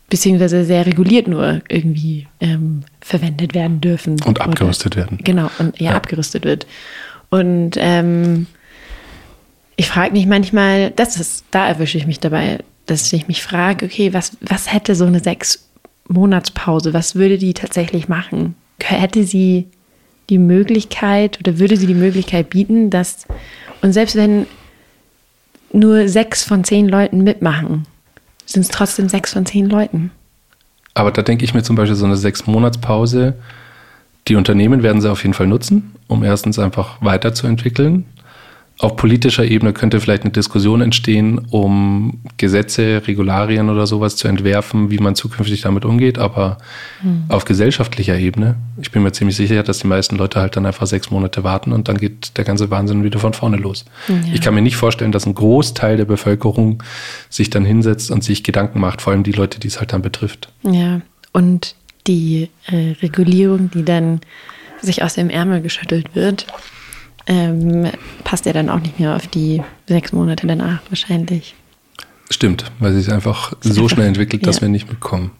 [0.09, 4.21] beziehungsweise sehr reguliert nur irgendwie ähm, verwendet werden dürfen.
[4.25, 5.19] Und abgerüstet oder, werden.
[5.23, 5.97] Genau, und ja, ja.
[5.97, 6.67] abgerüstet wird.
[7.31, 8.47] Und ähm,
[9.77, 13.87] ich frage mich manchmal, das ist, da erwische ich mich dabei, dass ich mich frage,
[13.87, 15.69] okay, was, was hätte so eine sechs
[16.09, 18.55] Monatspause, was würde die tatsächlich machen?
[18.81, 19.67] Hätte sie
[20.31, 23.27] die Möglichkeit oder würde sie die Möglichkeit bieten, dass,
[23.83, 24.47] und selbst wenn
[25.73, 27.87] nur sechs von zehn Leuten mitmachen,
[28.47, 30.11] sind es trotzdem sechs von zehn Leuten.
[30.95, 33.35] Aber da denke ich mir zum Beispiel so eine sechs Monatspause.
[34.29, 38.07] Die Unternehmen werden sie auf jeden Fall nutzen, um erstens einfach weiterzuentwickeln
[38.79, 44.91] auf politischer Ebene könnte vielleicht eine Diskussion entstehen, um Gesetze, Regularien oder sowas zu entwerfen,
[44.91, 46.19] wie man zukünftig damit umgeht.
[46.19, 46.59] Aber
[47.03, 47.25] mhm.
[47.29, 50.87] auf gesellschaftlicher Ebene, ich bin mir ziemlich sicher, dass die meisten Leute halt dann einfach
[50.87, 53.87] sechs Monate warten und dann geht der ganze Wahnsinn wieder von vorne los.
[54.09, 54.15] Ja.
[54.35, 56.83] Ich kann mir nicht vorstellen, dass ein Großteil der Bevölkerung
[57.31, 60.03] sich dann hinsetzt und sich Gedanken macht, vor allem die Leute, die es halt dann
[60.03, 60.51] betrifft.
[60.65, 61.01] Ja,
[61.33, 61.75] und
[62.07, 64.21] die äh, Regulierung, die dann
[64.83, 66.47] sich aus dem Ärmel geschüttelt wird,
[67.27, 67.91] ähm,
[68.25, 71.55] passt ja dann auch nicht mehr auf die sechs Monate danach wahrscheinlich.
[72.31, 74.63] Stimmt, weil sie es einfach so einfach, schnell entwickelt, dass ja.
[74.63, 75.31] wir nicht mitkommen.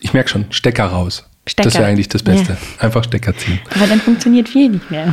[0.00, 1.24] Ich merke schon, Stecker raus.
[1.46, 1.68] Stecker.
[1.68, 2.52] Das wäre eigentlich das Beste.
[2.52, 2.84] Ja.
[2.84, 3.58] Einfach Stecker ziehen.
[3.74, 5.12] Aber dann funktioniert viel nicht mehr.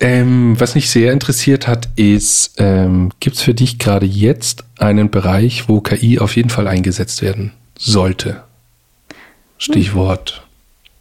[0.00, 5.10] Ähm, was mich sehr interessiert hat, ist, ähm, gibt es für dich gerade jetzt einen
[5.10, 8.42] Bereich, wo KI auf jeden Fall eingesetzt werden sollte?
[9.56, 10.42] Stichwort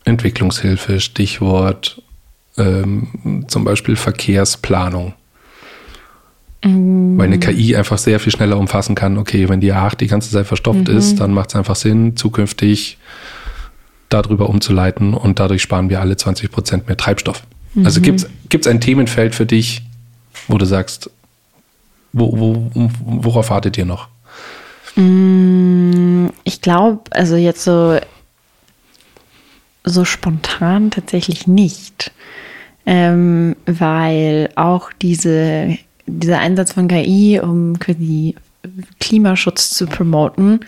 [0.03, 0.13] hm.
[0.13, 2.01] Entwicklungshilfe, Stichwort
[2.59, 5.13] ähm, zum Beispiel Verkehrsplanung.
[6.63, 7.17] Mhm.
[7.17, 10.29] Weil eine KI einfach sehr viel schneller umfassen kann, okay, wenn die A8 die ganze
[10.29, 10.97] Zeit verstopft mhm.
[10.97, 12.97] ist, dann macht es einfach Sinn, zukünftig
[14.09, 17.43] darüber umzuleiten und dadurch sparen wir alle 20 Prozent mehr Treibstoff.
[17.75, 17.85] Mhm.
[17.85, 19.83] Also gibt es ein Themenfeld für dich,
[20.47, 21.09] wo du sagst,
[22.11, 24.07] wo, wo, worauf wartet ihr noch?
[24.95, 27.99] Mm, ich glaube, also jetzt so,
[29.83, 32.11] so spontan tatsächlich nicht
[32.91, 38.33] ähm, weil auch diese, dieser Einsatz von KI, um quasi
[38.99, 40.61] Klimaschutz zu promoten,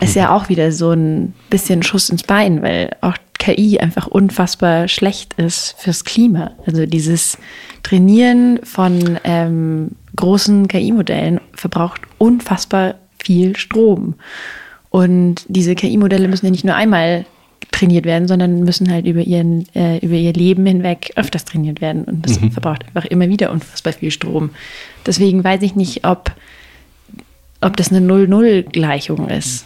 [0.00, 4.88] ist ja auch wieder so ein bisschen Schuss ins Bein, weil auch KI einfach unfassbar
[4.88, 6.52] schlecht ist fürs Klima.
[6.64, 7.36] Also dieses
[7.82, 14.14] Trainieren von ähm, großen KI-Modellen verbraucht unfassbar viel Strom.
[14.88, 17.26] Und diese KI-Modelle müssen ja nicht nur einmal
[17.78, 22.04] trainiert werden, sondern müssen halt über, ihren, äh, über ihr Leben hinweg öfters trainiert werden.
[22.04, 22.50] Und das mhm.
[22.50, 24.50] verbraucht einfach immer wieder unfassbar viel Strom.
[25.06, 26.32] Deswegen weiß ich nicht, ob,
[27.60, 29.64] ob das eine Null-Null-Gleichung ist.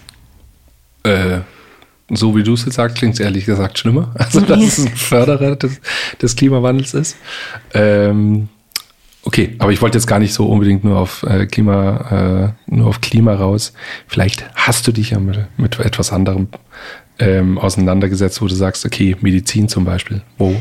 [1.05, 1.41] Äh,
[2.11, 4.15] so wie du es jetzt sagst, klingt es ehrlich gesagt schlimmer.
[4.19, 5.81] Also, dass es ein Förderer des,
[6.21, 7.17] des Klimawandels ist.
[7.73, 8.49] Ähm,
[9.23, 12.89] okay, aber ich wollte jetzt gar nicht so unbedingt nur auf äh, Klima, äh, nur
[12.89, 13.73] auf Klima raus.
[14.07, 16.49] Vielleicht hast du dich ja mit, mit etwas anderem
[17.19, 20.55] ähm, auseinandergesetzt, wo du sagst, okay, Medizin zum Beispiel, wo,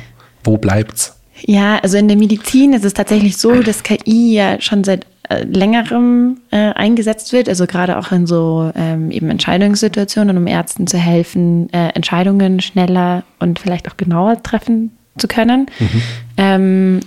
[0.43, 1.17] wo bleibt's?
[1.45, 5.43] Ja, also in der Medizin ist es tatsächlich so, dass KI ja schon seit äh,
[5.43, 10.97] längerem äh, eingesetzt wird, also gerade auch in so ähm, eben Entscheidungssituationen, um Ärzten zu
[10.97, 15.67] helfen, äh, Entscheidungen schneller und vielleicht auch genauer treffen zu können.
[15.79, 16.01] Mhm.
[16.37, 16.99] Ähm,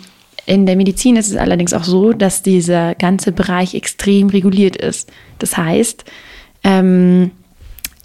[0.47, 5.11] in der Medizin ist es allerdings auch so, dass dieser ganze Bereich extrem reguliert ist.
[5.39, 6.05] Das heißt,
[6.65, 7.31] ähm,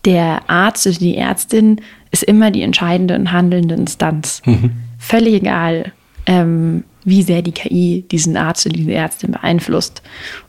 [0.05, 1.81] der Arzt oder die Ärztin
[2.11, 4.41] ist immer die entscheidende und handelnde Instanz.
[4.45, 4.71] Mhm.
[4.97, 5.91] Völlig egal,
[6.25, 10.01] ähm, wie sehr die KI diesen Arzt oder diese Ärztin beeinflusst.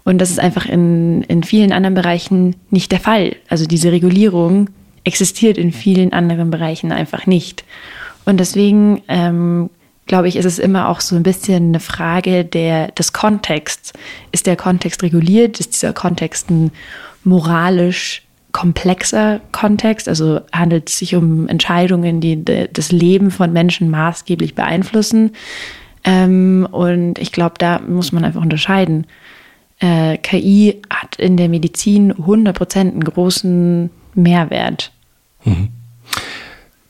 [0.05, 3.37] Und das ist einfach in, in vielen anderen Bereichen nicht der Fall.
[3.49, 4.71] Also diese Regulierung
[5.05, 7.65] existiert in vielen anderen Bereichen einfach nicht.
[8.25, 9.71] Und deswegen ähm,
[10.07, 13.93] glaube ich, ist es immer auch so ein bisschen eine Frage der, des Kontexts.
[14.33, 15.61] Ist der Kontext reguliert?
[15.61, 16.73] Ist dieser Kontext ein
[17.23, 24.55] moralisch komplexer Kontext, also handelt es sich um Entscheidungen, die das Leben von Menschen maßgeblich
[24.55, 25.33] beeinflussen.
[26.05, 29.07] Ähm, und ich glaube, da muss man einfach unterscheiden.
[29.79, 34.93] Äh, KI hat in der Medizin 100% einen großen Mehrwert.
[35.45, 35.69] Mhm.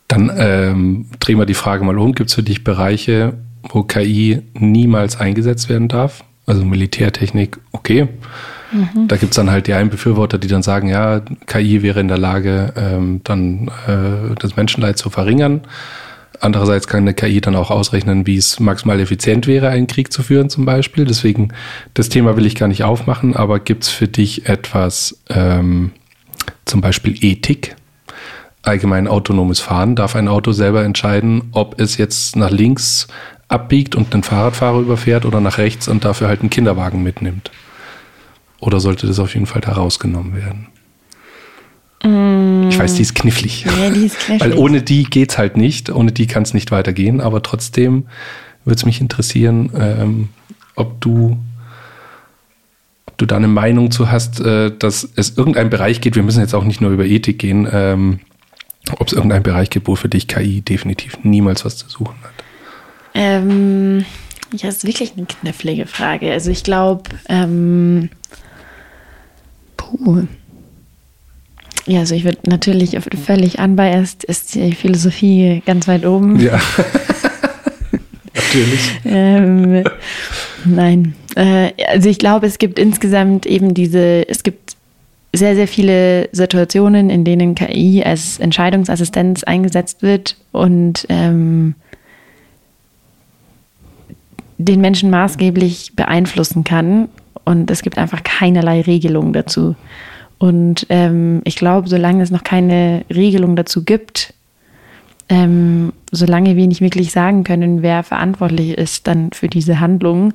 [0.09, 2.13] Dann ähm, drehen wir die Frage mal um.
[2.13, 3.35] Gibt es für dich Bereiche,
[3.69, 6.25] wo KI niemals eingesetzt werden darf?
[6.47, 8.09] Also Militärtechnik, okay.
[8.73, 9.09] Mhm.
[9.09, 12.09] Da gibt es dann halt die einen Befürworter, die dann sagen, ja, KI wäre in
[12.09, 15.63] der Lage, ähm, dann äh, das Menschenleid zu verringern.
[16.41, 20.23] Andererseits kann eine KI dann auch ausrechnen, wie es maximal effizient wäre, einen Krieg zu
[20.23, 21.05] führen zum Beispiel.
[21.05, 21.53] Deswegen,
[21.93, 25.93] das Thema will ich gar nicht aufmachen, aber gibt es für dich etwas, ähm,
[26.65, 27.77] zum Beispiel Ethik,
[28.63, 29.97] allgemein autonomes Fahren?
[29.97, 33.09] Darf ein Auto selber entscheiden, ob es jetzt nach links
[33.49, 37.51] abbiegt und einen Fahrradfahrer überfährt oder nach rechts und dafür halt einen Kinderwagen mitnimmt?
[38.61, 40.69] Oder sollte das auf jeden Fall da rausgenommen werden?
[42.71, 43.65] Ich weiß, die ist knifflig.
[43.67, 44.41] Ja, die ist knifflig.
[44.41, 45.91] Weil ohne die geht es halt nicht.
[45.91, 47.21] Ohne die kann es nicht weitergehen.
[47.21, 48.07] Aber trotzdem
[48.65, 50.29] würde es mich interessieren, ähm,
[50.77, 51.39] ob du
[53.07, 56.41] ob du da eine Meinung zu hast, äh, dass es irgendeinen Bereich geht, wir müssen
[56.41, 58.21] jetzt auch nicht nur über Ethik gehen, ähm,
[58.99, 62.33] ob es irgendeinen Bereich gibt, wo für dich KI definitiv niemals was zu suchen hat.
[63.13, 64.05] Ähm,
[64.53, 66.33] ja, das ist wirklich eine knifflige Frage.
[66.33, 68.09] Also ich glaube, ähm,
[69.91, 70.27] Puh.
[71.87, 76.39] Ja, also ich würde natürlich völlig unbiased ist die Philosophie ganz weit oben.
[76.39, 76.61] Ja.
[78.35, 79.01] natürlich.
[79.05, 79.85] ähm,
[80.65, 81.15] nein.
[81.37, 84.77] Äh, also ich glaube, es gibt insgesamt eben diese, es gibt
[85.35, 91.75] sehr, sehr viele Situationen, in denen KI als Entscheidungsassistenz eingesetzt wird und ähm,
[94.59, 97.09] den Menschen maßgeblich beeinflussen kann.
[97.51, 99.75] Und es gibt einfach keinerlei Regelung dazu.
[100.39, 104.35] Und ähm, ich glaube, solange es noch keine Regelung dazu gibt,
[105.29, 110.33] ähm, solange wir nicht wirklich sagen können, wer verantwortlich ist dann für diese Handlung,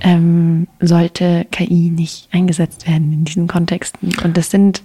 [0.00, 4.12] ähm, sollte KI nicht eingesetzt werden in diesen Kontexten.
[4.22, 4.84] Und das sind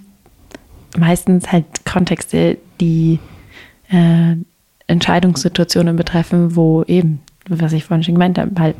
[0.98, 3.20] meistens halt Kontexte, die
[3.90, 4.34] äh,
[4.88, 8.76] Entscheidungssituationen betreffen, wo eben, was ich vorhin schon gemeint habe, halt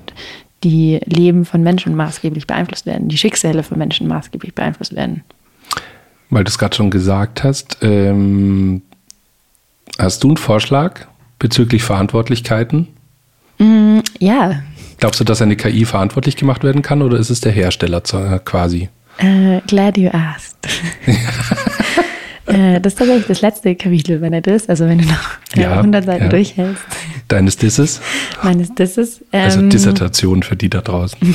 [0.65, 5.23] die Leben von Menschen maßgeblich beeinflusst werden, die Schicksale von Menschen maßgeblich beeinflusst werden.
[6.31, 8.83] Weil du es gerade schon gesagt hast, ähm,
[9.99, 11.07] hast du einen Vorschlag
[11.39, 12.89] bezüglich Verantwortlichkeiten?
[13.59, 14.63] Mm, ja.
[14.99, 18.39] Glaubst du, dass eine KI verantwortlich gemacht werden kann oder ist es der Hersteller äh,
[18.45, 18.89] quasi?
[19.23, 20.57] Uh, glad you asked.
[22.47, 25.79] Äh, das ist tatsächlich das letzte Kapitel, wenn er das, also wenn du noch ja,
[25.79, 26.29] 100 Seiten ja.
[26.29, 26.83] durchhältst.
[27.29, 28.01] Deines Disses?
[28.43, 29.21] Meines Disses.
[29.33, 31.19] Also ähm, also Dissertation für die da draußen.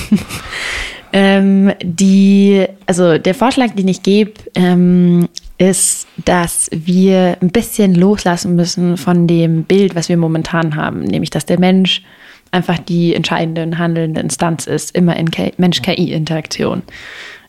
[1.14, 8.56] ähm, die, also der Vorschlag, den ich gebe, ähm, ist, dass wir ein bisschen loslassen
[8.56, 12.04] müssen von dem Bild, was wir momentan haben, nämlich dass der Mensch
[12.52, 16.82] einfach die entscheidende und handelnde Instanz ist, immer in Mensch-KI-Interaktion.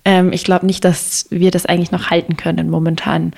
[0.04, 3.32] Ähm, ich glaube nicht, dass wir das eigentlich noch halten können momentan,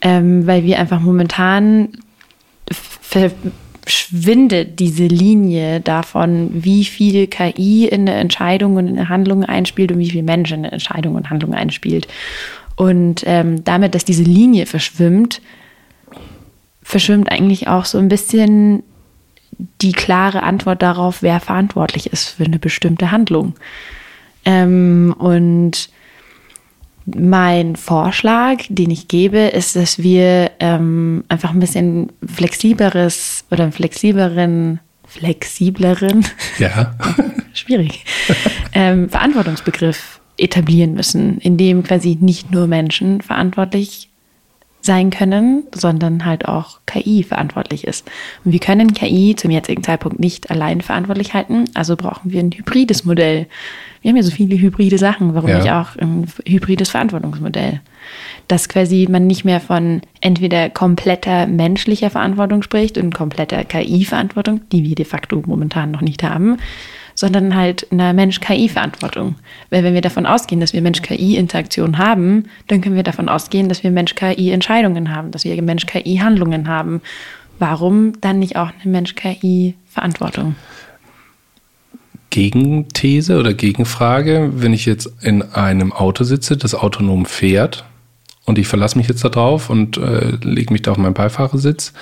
[0.00, 1.88] ähm, weil wir einfach momentan
[3.82, 9.92] verschwindet diese Linie davon, wie viel KI in eine Entscheidung und in eine Handlung einspielt
[9.92, 12.06] und wie viel Mensch in eine Entscheidung und Handlung einspielt.
[12.76, 15.42] Und ähm, damit, dass diese Linie verschwimmt,
[16.82, 18.82] verschwimmt eigentlich auch so ein bisschen
[19.80, 23.54] die klare Antwort darauf, wer verantwortlich ist für eine bestimmte Handlung.
[24.44, 25.90] Ähm, und
[27.06, 33.72] mein Vorschlag, den ich gebe, ist, dass wir ähm, einfach ein bisschen flexibleres oder einen
[33.72, 36.24] flexibleren, flexibleren,
[36.58, 36.94] Ja.
[37.54, 38.04] schwierig,
[38.72, 44.08] ähm, Verantwortungsbegriff etablieren müssen, in dem quasi nicht nur Menschen verantwortlich
[44.84, 48.10] sein können, sondern halt auch KI verantwortlich ist.
[48.44, 52.50] Und wir können KI zum jetzigen Zeitpunkt nicht allein verantwortlich halten, also brauchen wir ein
[52.52, 53.46] hybrides Modell.
[54.02, 55.58] Wir haben ja so viele hybride Sachen, warum Ja.
[55.58, 57.80] nicht auch ein hybrides Verantwortungsmodell?
[58.48, 64.82] Dass quasi man nicht mehr von entweder kompletter menschlicher Verantwortung spricht und kompletter KI-Verantwortung, die
[64.82, 66.58] wir de facto momentan noch nicht haben,
[67.14, 69.36] sondern halt einer Mensch-KI-Verantwortung.
[69.70, 73.82] Weil wenn wir davon ausgehen, dass wir Mensch-KI-Interaktion haben, dann können wir davon ausgehen, dass
[73.82, 77.00] wir Mensch-KI-Entscheidungen haben, dass wir Mensch-KI-Handlungen haben.
[77.58, 80.56] Warum dann nicht auch eine Mensch-KI-Verantwortung?
[82.30, 87.84] Gegenthese oder Gegenfrage, wenn ich jetzt in einem Auto sitze, das autonom fährt
[88.44, 91.92] und ich verlasse mich jetzt da drauf und äh, lege mich da auf meinen Beifahrersitz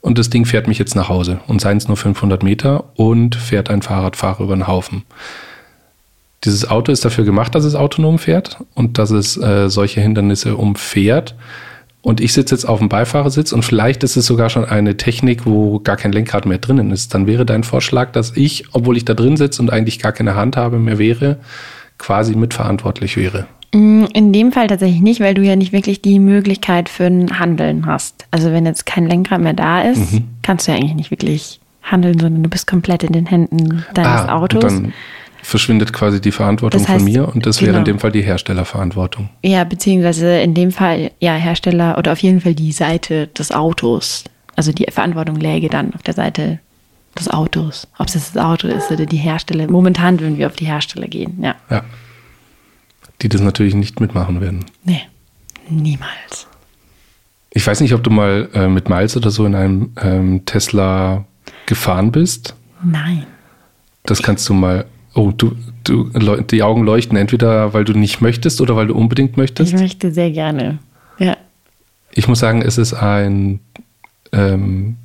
[0.00, 3.34] und das Ding fährt mich jetzt nach Hause und seien es nur 500 Meter und
[3.34, 5.02] fährt ein Fahrradfahrer über den Haufen.
[6.44, 10.56] Dieses Auto ist dafür gemacht, dass es autonom fährt und dass es äh, solche Hindernisse
[10.56, 11.34] umfährt.
[12.00, 15.46] Und ich sitze jetzt auf dem Beifahrersitz und vielleicht ist es sogar schon eine Technik,
[15.46, 17.12] wo gar kein Lenkrad mehr drinnen ist.
[17.12, 20.36] Dann wäre dein Vorschlag, dass ich, obwohl ich da drin sitze und eigentlich gar keine
[20.36, 21.38] Handhabe mehr wäre,
[21.98, 23.48] quasi mitverantwortlich wäre.
[23.72, 27.38] Mm, In dem Fall tatsächlich nicht, weil du ja nicht wirklich die Möglichkeit für ein
[27.38, 28.26] Handeln hast.
[28.30, 30.24] Also wenn jetzt kein Lenkrad mehr da ist, Mhm.
[30.42, 34.28] kannst du ja eigentlich nicht wirklich handeln, sondern du bist komplett in den Händen deines
[34.28, 34.64] Autos.
[34.64, 34.92] Ah, Und dann
[35.42, 37.84] verschwindet quasi die Verantwortung Das heißt, von mir und das wäre in genau.
[37.84, 39.30] dem Fall die Herstellerverantwortung.
[39.42, 44.24] Ja, beziehungsweise in dem Fall ja Hersteller oder auf jeden Fall die Seite des Autos.
[44.56, 46.58] Also die Verantwortung läge dann auf der Seite
[47.18, 47.86] des Autos.
[47.98, 49.70] Ob es das Auto ist oder die Hersteller.
[49.70, 51.54] Momentan würden wir auf die Hersteller gehen, ja.
[51.70, 51.82] Ja.
[53.22, 54.64] Die das natürlich nicht mitmachen werden.
[54.84, 55.02] Nee,
[55.68, 56.46] niemals.
[57.50, 61.24] Ich weiß nicht, ob du mal äh, mit Miles oder so in einem ähm, Tesla
[61.66, 62.54] gefahren bist.
[62.84, 63.26] Nein.
[64.04, 64.84] Das kannst du mal.
[65.14, 66.04] Oh, du, du,
[66.42, 69.74] die Augen leuchten entweder, weil du nicht möchtest oder weil du unbedingt Ich möchtest.
[69.74, 70.78] möchte sehr gerne.
[71.18, 71.36] Ja.
[72.12, 73.58] Ich muss sagen, es ist ein,
[74.32, 74.96] ähm, ein,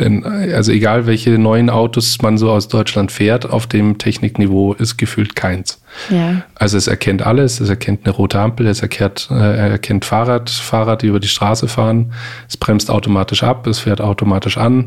[0.00, 5.36] also egal welche neuen Autos man so aus Deutschland fährt, auf dem Technikniveau ist gefühlt
[5.36, 5.82] keins.
[6.08, 6.42] Ja.
[6.54, 11.08] Also es erkennt alles, es erkennt eine rote Ampel, es erkennt, äh, erkennt Fahrradfahrer, die
[11.08, 12.12] über die Straße fahren,
[12.48, 14.86] es bremst automatisch ab, es fährt automatisch an,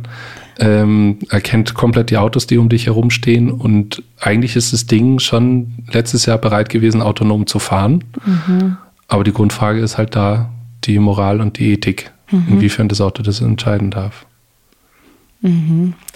[0.60, 5.74] ähm, erkennt komplett die Autos, die um dich herumstehen und eigentlich ist das Ding schon
[5.92, 8.04] letztes Jahr bereit gewesen, autonom zu fahren.
[9.08, 10.50] Aber die Grundfrage ist halt da
[10.86, 12.12] die Moral und die Ethik,
[12.50, 14.26] inwiefern das Auto das entscheiden darf.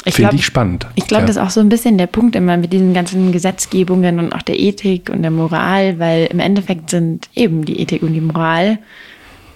[0.05, 0.87] Ich Finde ich spannend.
[0.95, 1.27] Ich glaube, Ja.
[1.27, 4.41] das ist auch so ein bisschen der Punkt immer mit diesen ganzen Gesetzgebungen und auch
[4.41, 8.79] der Ethik und der Moral, weil im Endeffekt sind eben die Ethik und die Moral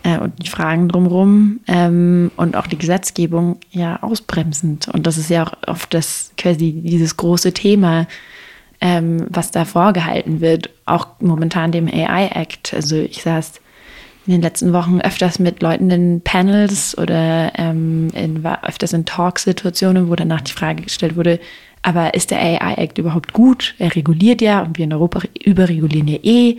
[0.03, 4.89] äh, und die Fragen drumherum ähm, und auch die Gesetzgebung ja ausbremsend.
[4.89, 8.07] Und das ist ja auch oft das quasi dieses große Thema,
[8.81, 12.73] ähm, was da vorgehalten wird, auch momentan dem AI-Act.
[12.73, 13.62] Also ich saß
[14.27, 20.10] in den letzten Wochen öfters mit Leuten in Panels oder ähm, in, öfters in Talksituationen,
[20.10, 21.39] wo danach die Frage gestellt wurde,
[21.81, 23.73] aber ist der AI-Act überhaupt gut?
[23.79, 26.57] Er reguliert ja und wir in Europa überregulieren ja eh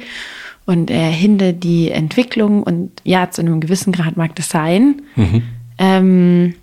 [0.66, 5.02] und er hindert die Entwicklung und ja, zu einem gewissen Grad mag das sein.
[5.78, 6.54] Ähm,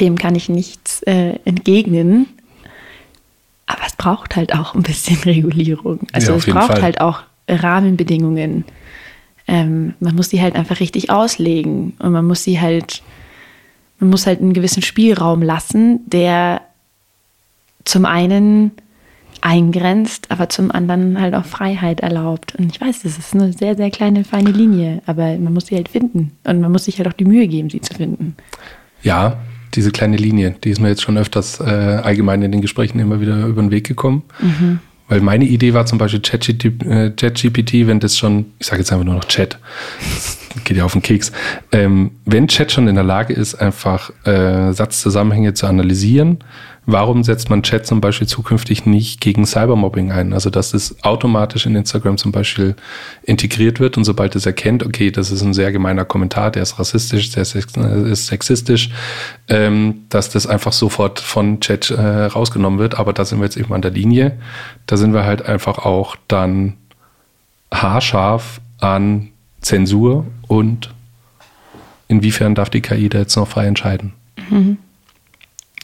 [0.00, 2.26] dem kann ich nichts äh, entgegnen.
[3.66, 6.00] Aber es braucht halt auch ein bisschen Regulierung.
[6.12, 6.82] Also Ja, es braucht Fall.
[6.82, 8.64] halt auch Rahmenbedingungen.
[9.48, 13.02] Ähm, man muss die halt einfach richtig auslegen und man muss sie halt,
[14.00, 16.62] man muss halt einen gewissen Spielraum lassen, der
[17.84, 18.72] zum einen
[19.40, 22.56] eingrenzt, aber zum anderen halt auch Freiheit erlaubt.
[22.56, 25.76] Und ich weiß, das ist eine sehr, sehr kleine, feine Linie, aber man muss sie
[25.76, 26.32] halt finden.
[26.44, 28.34] Und man muss sich halt auch die Mühe geben, sie zu finden.
[29.02, 29.38] Ja,
[29.74, 33.20] diese kleine Linie, die ist mir jetzt schon öfters äh, allgemein in den Gesprächen immer
[33.20, 34.22] wieder über den Weg gekommen.
[35.08, 39.04] Weil meine Idee war zum Beispiel ChatGPT, äh, wenn das schon, ich sage jetzt einfach
[39.04, 39.58] nur noch Chat,
[40.64, 41.32] geht ja auf den Keks,
[41.72, 46.38] ähm, wenn Chat schon in der Lage ist, einfach äh, Satzzusammenhänge zu analysieren,
[46.86, 50.32] warum setzt man Chat zum Beispiel zukünftig nicht gegen Cybermobbing ein?
[50.32, 52.76] Also dass es automatisch in Instagram zum Beispiel
[53.24, 56.78] integriert wird und sobald es erkennt, okay, das ist ein sehr gemeiner Kommentar, der ist
[56.78, 58.90] rassistisch, der ist äh, ist sexistisch,
[59.48, 62.98] ähm, dass das einfach sofort von Chat äh, rausgenommen wird.
[62.98, 64.38] Aber da sind wir jetzt eben an der Linie.
[64.86, 66.74] Da sind wir halt einfach auch dann
[67.72, 69.28] haarscharf an
[69.60, 70.94] Zensur und
[72.08, 74.12] inwiefern darf die KI da jetzt noch frei entscheiden?
[74.48, 74.78] Mhm.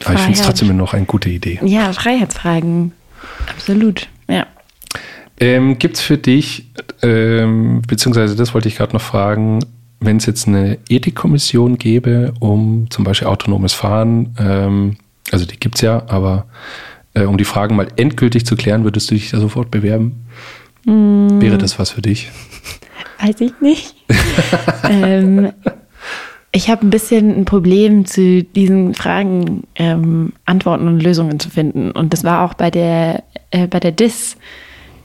[0.04, 1.60] Aber ich finde es trotzdem noch eine gute Idee.
[1.64, 2.92] Ja, Freiheitsfragen.
[3.46, 4.46] Absolut, ja.
[5.38, 6.70] Ähm, Gibt es für dich,
[7.02, 9.60] ähm, beziehungsweise das wollte ich gerade noch fragen,
[10.00, 14.96] wenn es jetzt eine Ethikkommission gäbe, um zum Beispiel autonomes Fahren, ähm,
[15.30, 16.46] also die gibt es ja, aber
[17.14, 20.26] äh, um die Fragen mal endgültig zu klären, würdest du dich da sofort bewerben?
[20.84, 21.40] Mm.
[21.40, 22.30] Wäre das was für dich?
[23.20, 23.94] Weiß ich nicht.
[24.90, 25.52] ähm,
[26.52, 31.90] ich habe ein bisschen ein Problem, zu diesen Fragen ähm, Antworten und Lösungen zu finden.
[31.90, 34.36] Und das war auch bei der, äh, bei der DIS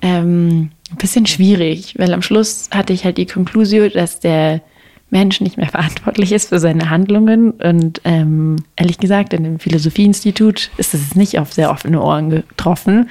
[0.01, 4.61] ähm, ein bisschen schwierig, weil am Schluss hatte ich halt die Konklusion, dass der
[5.09, 7.51] Mensch nicht mehr verantwortlich ist für seine Handlungen.
[7.51, 13.09] Und ähm, ehrlich gesagt, in dem Philosophieinstitut ist es nicht auf sehr offene Ohren getroffen.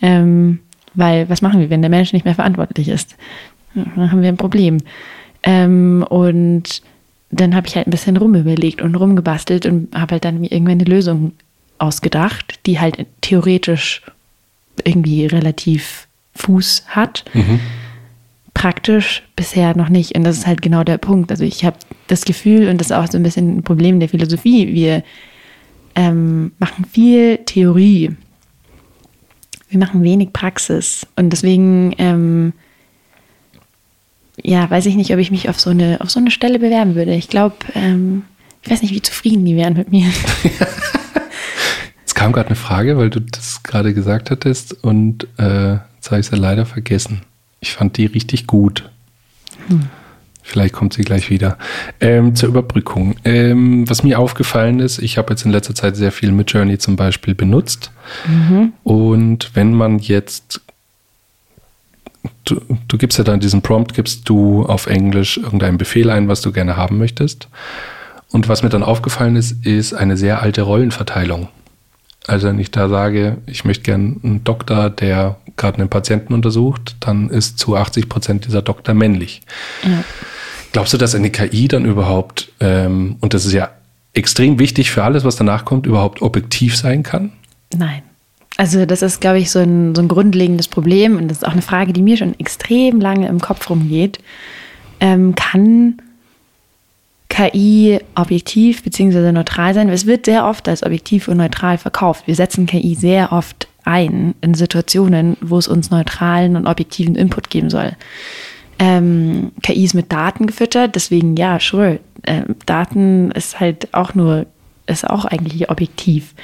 [0.00, 0.60] Ähm,
[0.94, 3.16] weil was machen wir, wenn der Mensch nicht mehr verantwortlich ist?
[3.74, 4.78] Dann haben wir ein Problem.
[5.42, 6.82] Ähm, und
[7.30, 10.80] dann habe ich halt ein bisschen rumüberlegt und rumgebastelt und habe halt dann mir irgendwann
[10.80, 11.32] eine Lösung
[11.78, 14.02] ausgedacht, die halt theoretisch
[14.84, 17.24] irgendwie relativ Fuß hat.
[17.34, 17.60] Mhm.
[18.54, 20.16] Praktisch bisher noch nicht.
[20.16, 21.30] Und das ist halt genau der Punkt.
[21.30, 21.76] Also ich habe
[22.08, 25.04] das Gefühl, und das ist auch so ein bisschen ein Problem der Philosophie, wir
[25.94, 28.16] ähm, machen viel Theorie.
[29.68, 31.06] Wir machen wenig Praxis.
[31.14, 32.52] Und deswegen ähm,
[34.42, 36.94] ja, weiß ich nicht, ob ich mich auf so eine, auf so eine Stelle bewerben
[36.94, 37.14] würde.
[37.14, 38.24] Ich glaube, ähm,
[38.62, 40.06] ich weiß nicht, wie zufrieden die wären mit mir.
[42.06, 46.20] Es kam gerade eine Frage, weil du das gerade gesagt hattest und äh, jetzt habe
[46.20, 47.20] ich sie leider vergessen.
[47.60, 48.90] Ich fand die richtig gut.
[49.68, 49.82] Hm.
[50.48, 51.58] Vielleicht kommt sie gleich wieder.
[52.00, 53.16] Ähm, zur Überbrückung.
[53.26, 56.78] Ähm, was mir aufgefallen ist, ich habe jetzt in letzter Zeit sehr viel mit Journey
[56.78, 57.92] zum Beispiel benutzt.
[58.26, 58.72] Mhm.
[58.82, 60.62] Und wenn man jetzt
[62.44, 66.40] du, du gibst ja dann diesen Prompt, gibst du auf Englisch irgendeinen Befehl ein, was
[66.40, 67.48] du gerne haben möchtest.
[68.30, 71.48] Und was mir dann aufgefallen ist, ist eine sehr alte Rollenverteilung.
[72.26, 76.96] Also wenn ich da sage, ich möchte gerne einen Doktor, der gerade einen Patienten untersucht,
[77.00, 79.40] dann ist zu 80 Prozent dieser Doktor männlich.
[79.82, 80.04] Ja.
[80.72, 83.70] Glaubst du, dass eine KI dann überhaupt, ähm, und das ist ja
[84.12, 87.32] extrem wichtig für alles, was danach kommt, überhaupt objektiv sein kann?
[87.74, 88.02] Nein.
[88.58, 91.52] Also das ist, glaube ich, so ein, so ein grundlegendes Problem und das ist auch
[91.52, 94.18] eine Frage, die mir schon extrem lange im Kopf rumgeht.
[94.98, 96.02] Ähm, kann
[97.28, 99.30] KI objektiv bzw.
[99.30, 99.88] neutral sein?
[99.88, 102.26] Es wird sehr oft als objektiv und neutral verkauft.
[102.26, 107.50] Wir setzen KI sehr oft ein in Situationen, wo es uns neutralen und objektiven Input
[107.50, 107.92] geben soll.
[108.80, 112.00] Ähm, KI ist mit Daten gefüttert, deswegen ja, sure.
[112.24, 114.46] Ähm, Daten ist halt auch nur,
[114.88, 116.34] ist auch eigentlich objektiv.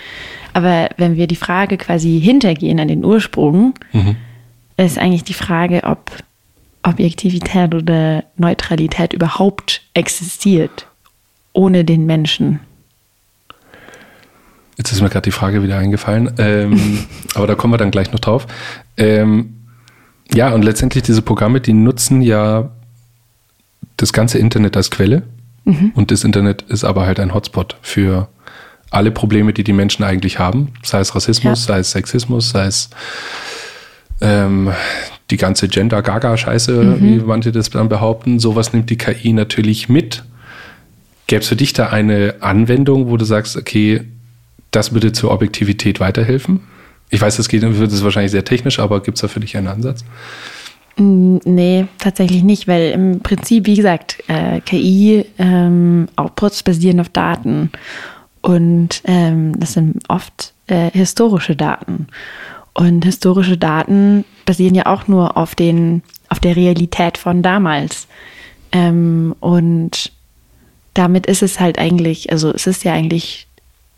[0.53, 4.17] Aber wenn wir die Frage quasi hintergehen an den Ursprung, mhm.
[4.77, 6.11] ist eigentlich die Frage, ob
[6.83, 10.87] Objektivität oder Neutralität überhaupt existiert
[11.55, 12.61] ohne den Menschen.
[14.77, 18.13] Jetzt ist mir gerade die Frage wieder eingefallen, ähm, aber da kommen wir dann gleich
[18.13, 18.47] noch drauf.
[18.97, 19.55] Ähm,
[20.33, 22.71] ja, und letztendlich diese Programme, die nutzen ja
[23.97, 25.23] das ganze Internet als Quelle.
[25.65, 25.93] Mhm.
[25.95, 28.29] Und das Internet ist aber halt ein Hotspot für
[28.95, 31.75] alle Probleme, die die Menschen eigentlich haben, sei es Rassismus, ja.
[31.75, 32.91] sei es Sexismus, sei es
[34.21, 34.73] ähm,
[35.31, 37.01] die ganze Gender-Gaga-Scheiße, mhm.
[37.01, 40.25] wie manche das dann behaupten, sowas nimmt die KI natürlich mit.
[41.27, 44.03] Gäbe es für dich da eine Anwendung, wo du sagst, okay,
[44.71, 46.61] das würde zur Objektivität weiterhelfen?
[47.11, 49.57] Ich weiß, das geht, das ist wahrscheinlich sehr technisch, aber gibt es da für dich
[49.57, 50.05] einen Ansatz?
[50.97, 56.09] Mm, nee, tatsächlich nicht, weil im Prinzip, wie gesagt, äh, KI ähm,
[56.65, 57.71] basieren auf Daten.
[58.45, 62.09] Und ähm, das sind oft äh, historische Daten.
[62.75, 68.07] Und historische Daten basieren ja auch nur auf, den, auf der Realität von damals.
[68.71, 70.13] Ähm, und
[70.93, 73.47] damit ist es halt eigentlich, also es ist ja eigentlich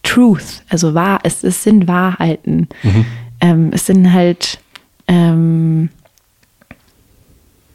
[0.05, 2.69] Truth, also wahr, es, es sind Wahrheiten.
[2.85, 3.07] Mhm.
[3.41, 4.61] Ähm, es sind halt
[5.09, 5.89] ähm,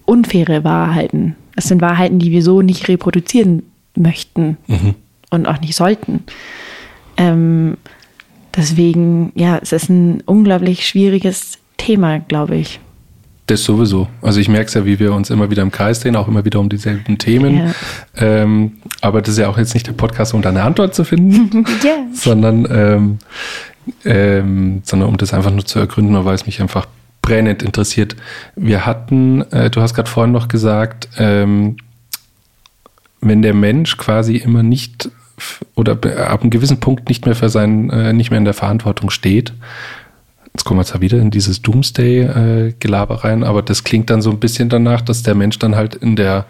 [0.06, 1.36] unfaire Wahrheiten.
[1.58, 3.64] Es sind Wahrheiten, die wir so nicht reproduzieren
[3.94, 4.56] möchten.
[4.68, 4.96] Mhm
[5.32, 6.24] und auch nicht sollten.
[7.18, 7.78] Ähm,
[8.56, 12.80] deswegen, ja, es ist ein unglaublich schwieriges Thema, glaube ich.
[13.48, 14.08] Das sowieso.
[14.22, 16.46] Also ich merke es ja, wie wir uns immer wieder im Kreis drehen, auch immer
[16.46, 17.58] wieder um dieselben Themen.
[17.58, 17.74] Ja.
[18.16, 21.04] Ähm, aber das ist ja auch jetzt nicht der Podcast, um da eine Antwort zu
[21.04, 22.06] finden, yeah.
[22.14, 23.20] sondern, ähm,
[24.06, 26.88] ähm, sondern um das einfach nur zu ergründen, weil es mich einfach
[27.22, 28.16] brennend interessiert.
[28.56, 31.78] Wir hatten, äh, du hast gerade vorhin noch gesagt, ähm,
[33.22, 35.10] wenn der Mensch quasi immer nicht
[35.76, 39.10] oder ab einem gewissen Punkt nicht mehr für sein, äh, nicht mehr in der Verantwortung
[39.10, 39.54] steht.
[40.54, 44.32] Jetzt kommen wir zwar wieder in dieses Doomsday-Gelaber äh, rein, aber das klingt dann so
[44.32, 46.46] ein bisschen danach, dass der Mensch dann halt in der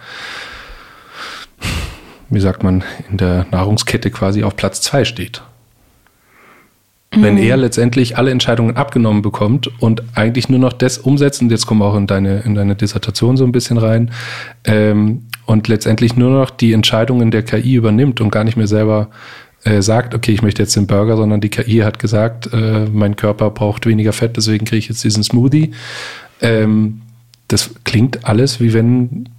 [2.31, 5.43] wie sagt man, in der Nahrungskette quasi auf Platz zwei steht.
[7.13, 11.65] Wenn er letztendlich alle Entscheidungen abgenommen bekommt und eigentlich nur noch das umsetzt, und jetzt
[11.65, 14.11] kommen wir auch in deine, in deine Dissertation so ein bisschen rein,
[14.63, 19.09] ähm, und letztendlich nur noch die Entscheidungen der KI übernimmt und gar nicht mehr selber
[19.63, 23.15] äh, sagt, okay, ich möchte jetzt den Burger, sondern die KI hat gesagt, äh, mein
[23.15, 25.71] Körper braucht weniger Fett, deswegen kriege ich jetzt diesen Smoothie.
[26.41, 27.01] Ähm,
[27.47, 29.29] das klingt alles, wie wenn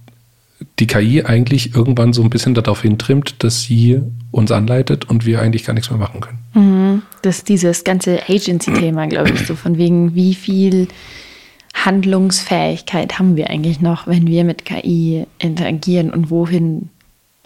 [0.79, 3.99] die KI eigentlich irgendwann so ein bisschen darauf hintrimmt, dass sie
[4.31, 6.39] uns anleitet und wir eigentlich gar nichts mehr machen können.
[6.53, 7.01] Mhm.
[7.21, 10.87] Das ist dieses ganze Agency-Thema, glaube ich, so von wegen, wie viel
[11.73, 16.89] Handlungsfähigkeit haben wir eigentlich noch, wenn wir mit KI interagieren und wohin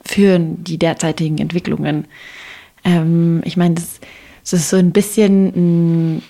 [0.03, 2.05] führen die derzeitigen Entwicklungen.
[2.83, 3.99] Ähm, ich meine, das,
[4.43, 6.21] das, ist so ein bisschen,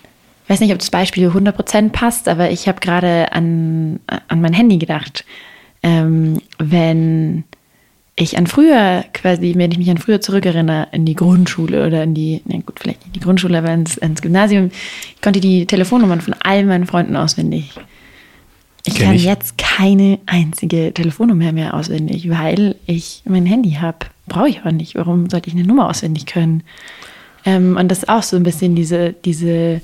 [0.43, 4.53] ich weiß nicht, ob das Beispiel 100% passt, aber ich habe gerade an, an mein
[4.53, 5.25] Handy gedacht.
[5.83, 7.43] Ähm, wenn
[8.19, 12.15] ich an früher quasi, wenn ich mich an früher zurückerinnere, in die Grundschule oder in
[12.15, 14.71] die, na gut, vielleicht nicht die Grundschule, aber ins, ins Gymnasium,
[15.15, 17.75] ich konnte die Telefonnummern von all meinen Freunden auswendig.
[18.85, 19.23] Ich Kenn kann ich.
[19.23, 24.07] jetzt keine einzige Telefonnummer mehr auswendig, weil ich mein Handy habe.
[24.27, 24.95] Brauche ich auch nicht.
[24.95, 26.63] Warum sollte ich eine Nummer auswendig können?
[27.45, 29.81] Ähm, und das ist auch so ein bisschen diese, diese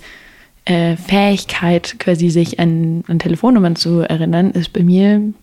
[0.65, 5.33] äh, Fähigkeit, quasi sich an, an Telefonnummern zu erinnern, ist bei mir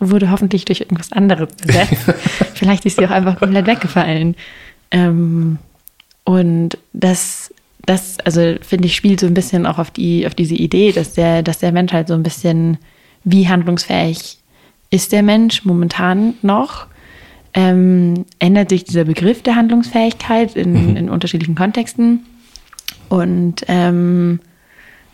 [0.00, 2.04] wurde hoffentlich durch irgendwas anderes ersetzt.
[2.54, 4.34] Vielleicht ist sie auch einfach komplett weggefallen.
[4.90, 5.58] Ähm,
[6.24, 7.52] und das,
[7.84, 11.12] das, also finde ich, spielt so ein bisschen auch auf die, auf diese Idee, dass
[11.14, 12.78] der, dass der Mensch halt so ein bisschen,
[13.24, 14.38] wie handlungsfähig
[14.90, 16.86] ist der Mensch momentan noch?
[17.54, 20.96] Ähm, ändert sich dieser Begriff der Handlungsfähigkeit in, Mhm.
[20.96, 22.20] in unterschiedlichen Kontexten?
[23.08, 24.40] Und ähm,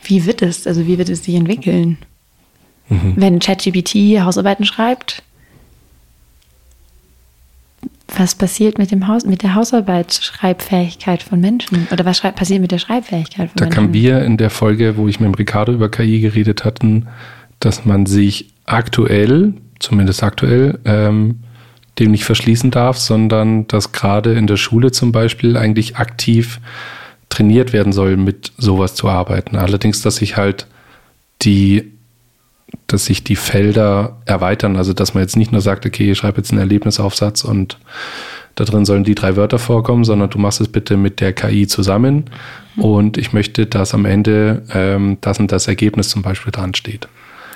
[0.05, 1.99] wie wird es, also wie wird es sich entwickeln?
[3.17, 5.23] Wenn ChatGPT Hausarbeiten schreibt,
[8.17, 11.87] was passiert mit, dem Haus, mit der Hausarbeitsschreibfähigkeit von Menschen?
[11.93, 13.75] Oder was passiert mit der Schreibfähigkeit von Da Menschen?
[13.75, 17.07] kamen wir in der Folge, wo ich mit dem Ricardo über KI geredet hatten,
[17.61, 21.41] dass man sich aktuell, zumindest aktuell, ähm,
[21.99, 26.61] dem nicht verschließen darf, sondern dass gerade in der Schule zum Beispiel eigentlich aktiv
[27.29, 29.57] trainiert werden soll, mit sowas zu arbeiten.
[29.57, 30.67] Allerdings, dass sich halt
[31.43, 31.93] die,
[32.87, 36.39] dass sich die Felder erweitern, also dass man jetzt nicht nur sagt, okay, ich schreibe
[36.39, 37.79] jetzt einen Erlebnisaufsatz und
[38.57, 41.67] da drin sollen die drei Wörter vorkommen, sondern du machst es bitte mit der KI
[41.67, 42.25] zusammen
[42.77, 47.09] und ich möchte, dass am Ende ähm, das und das Ergebnis zum Beispiel dran steht.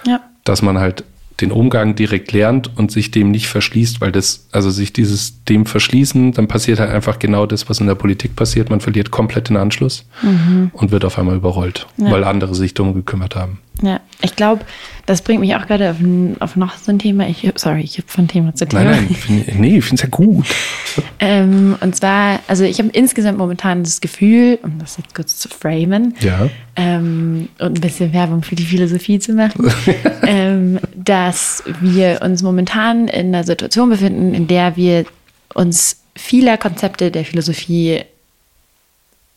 [0.07, 0.21] Ja.
[0.45, 1.05] Dass man halt
[1.41, 5.67] den Umgang direkt lernt und sich dem nicht verschließt, weil das, also sich dieses dem
[5.67, 8.71] verschließen, dann passiert halt einfach genau das, was in der Politik passiert.
[8.71, 10.07] Man verliert komplett den Anschluss
[10.73, 12.13] und wird auf einmal überrollt, Ja.
[12.13, 13.59] weil andere sich darum gekümmert haben.
[13.83, 14.65] Ja, ich glaube,
[15.07, 15.97] das bringt mich auch gerade auf,
[16.41, 17.29] auf noch so ein Thema.
[17.29, 18.85] Ich, sorry, ich habe von Thema zu Thema.
[18.85, 20.47] Nein, nein, find, nee, ich finde es ja gut.
[21.19, 25.49] Ähm, und zwar, also ich habe insgesamt momentan das Gefühl, um das jetzt kurz zu
[25.49, 26.49] framen, Ja.
[26.77, 29.73] ähm, und ein bisschen Werbung für die Philosophie zu machen,
[30.23, 35.05] ähm, dass wir uns momentan in einer Situation befinden, in der wir
[35.55, 38.03] uns vieler Konzepte der Philosophie,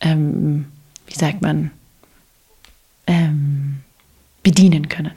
[0.02, 0.66] ähm,
[1.08, 1.72] wie sagt man,
[3.08, 3.78] ähm,
[4.48, 5.12] bedienen können.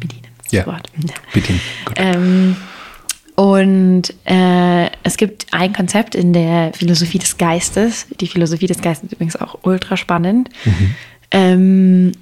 [0.00, 0.66] Bedienen ist das Ja.
[0.66, 0.90] Wort.
[1.32, 1.94] Gut.
[1.96, 2.56] Ähm,
[3.36, 8.06] und äh, es gibt ein Konzept in der Philosophie des Geistes.
[8.20, 10.50] Die Philosophie des Geistes ist übrigens auch ultra spannend.
[11.30, 12.12] Ähm,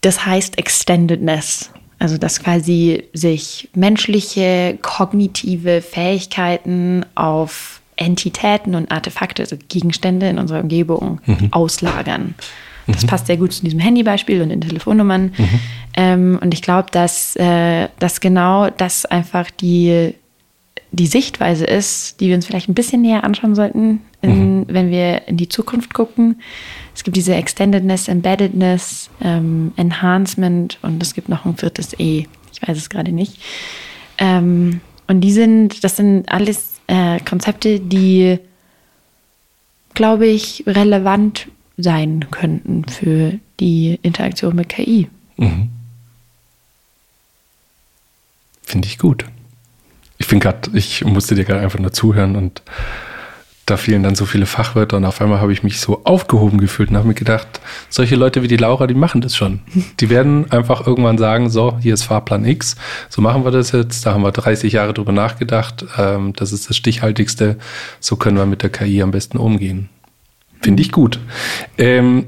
[0.00, 1.70] das heißt Extendedness.
[1.98, 10.60] Also dass quasi sich menschliche kognitive Fähigkeiten auf Entitäten und Artefakte, also Gegenstände in unserer
[10.62, 12.34] Umgebung auslagern.
[12.92, 15.32] Das passt sehr gut zu diesem Handybeispiel und den Telefonnummern.
[15.96, 20.14] Ähm, und ich glaube, dass, äh, dass genau das einfach die,
[20.92, 25.26] die Sichtweise ist, die wir uns vielleicht ein bisschen näher anschauen sollten, in, wenn wir
[25.28, 26.40] in die Zukunft gucken.
[26.94, 32.26] Es gibt diese Extendedness, Embeddedness, ähm, Enhancement und es gibt noch ein viertes E.
[32.52, 33.40] Ich weiß es gerade nicht.
[34.18, 38.38] Ähm, und die sind, das sind alles äh, Konzepte, die,
[39.94, 41.48] glaube ich, relevant
[41.82, 45.08] sein könnten für die Interaktion mit KI.
[45.36, 45.70] Mhm.
[48.62, 49.24] Finde ich gut.
[50.18, 52.62] Ich bin gerade, ich musste dir gerade einfach nur zuhören und
[53.70, 56.90] da fielen dann so viele Fachwörter und auf einmal habe ich mich so aufgehoben gefühlt
[56.90, 59.60] und habe mir gedacht, solche Leute wie die Laura, die machen das schon.
[60.00, 62.76] Die werden einfach irgendwann sagen, so, hier ist Fahrplan X,
[63.08, 66.68] so machen wir das jetzt, da haben wir 30 Jahre drüber nachgedacht, ähm, das ist
[66.68, 67.58] das Stichhaltigste,
[68.00, 69.88] so können wir mit der KI am besten umgehen.
[70.60, 71.20] Finde ich gut.
[71.78, 72.26] Ähm,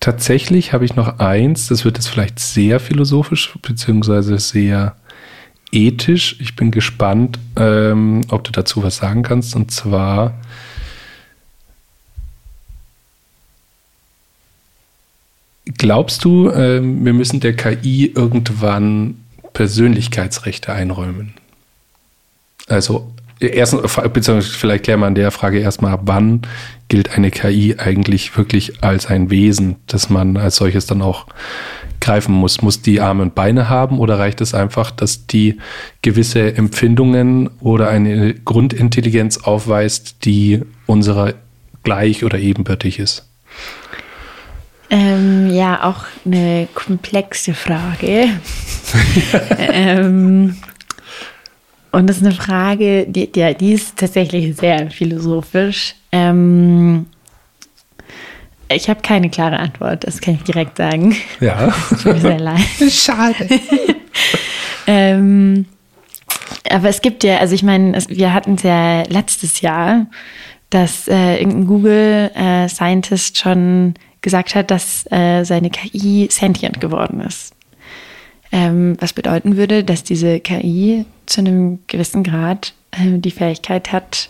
[0.00, 4.96] tatsächlich habe ich noch eins, das wird jetzt vielleicht sehr philosophisch, beziehungsweise sehr
[5.72, 6.36] ethisch.
[6.40, 9.54] Ich bin gespannt, ähm, ob du dazu was sagen kannst.
[9.56, 10.34] Und zwar
[15.78, 19.16] glaubst du, ähm, wir müssen der KI irgendwann
[19.52, 21.34] Persönlichkeitsrechte einräumen?
[22.66, 23.82] Also erstens,
[24.12, 26.42] beziehungsweise vielleicht klären wir an der Frage erstmal ab, wann
[26.88, 31.26] gilt eine KI eigentlich wirklich als ein Wesen, das man als solches dann auch
[32.00, 32.62] greifen muss.
[32.62, 35.58] Muss die Arme und Beine haben oder reicht es einfach, dass die
[36.02, 41.34] gewisse Empfindungen oder eine Grundintelligenz aufweist, die unserer
[41.82, 43.28] gleich oder ebenbürtig ist?
[44.90, 48.28] Ähm, ja, auch eine komplexe Frage.
[49.58, 50.56] ähm,
[51.94, 55.94] und das ist eine Frage, die, die, die ist tatsächlich sehr philosophisch.
[56.12, 57.06] Ähm,
[58.68, 61.16] ich habe keine klare Antwort, das kann ich direkt sagen.
[61.40, 61.68] Ja.
[61.88, 62.60] Tut mir sehr leid.
[62.90, 63.48] Schade.
[64.86, 65.66] ähm,
[66.68, 70.06] aber es gibt ja, also ich meine, wir hatten es ja letztes Jahr,
[70.70, 77.54] dass äh, irgendein Google-Scientist äh, schon gesagt hat, dass äh, seine KI sentient geworden ist.
[78.50, 84.28] Ähm, was bedeuten würde, dass diese KI zu einem gewissen Grad äh, die Fähigkeit hat,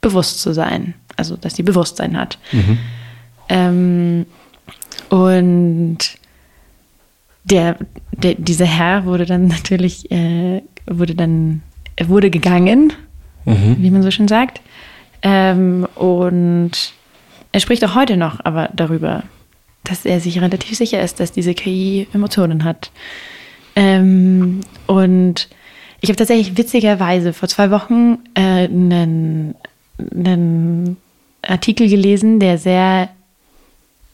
[0.00, 0.94] bewusst zu sein.
[1.16, 2.38] Also, dass sie Bewusstsein hat.
[2.52, 2.78] Mhm.
[3.48, 4.26] Ähm,
[5.10, 5.98] und
[7.44, 7.76] der,
[8.12, 11.62] der, dieser Herr wurde dann natürlich, äh, wurde dann,
[11.96, 12.92] er wurde gegangen,
[13.44, 13.76] mhm.
[13.78, 14.60] wie man so schön sagt.
[15.22, 16.92] Ähm, und
[17.52, 19.22] er spricht auch heute noch aber darüber,
[19.84, 22.90] dass er sich relativ sicher ist, dass diese KI Emotionen hat.
[23.76, 25.48] Ähm, und
[26.00, 29.54] ich habe tatsächlich witzigerweise vor zwei Wochen äh, einen,
[29.98, 30.96] einen
[31.42, 33.08] Artikel gelesen, der sehr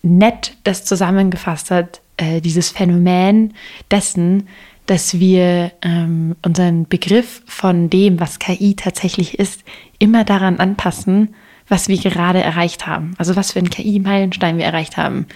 [0.02, 3.54] nett das zusammengefasst hat, äh, dieses Phänomen
[3.90, 4.48] dessen,
[4.86, 9.62] dass wir ähm, unseren Begriff von dem, was KI tatsächlich ist,
[9.98, 11.34] immer daran anpassen,
[11.68, 13.14] was wir gerade erreicht haben.
[13.18, 15.26] Also was für einen KI-Meilenstein wir erreicht haben.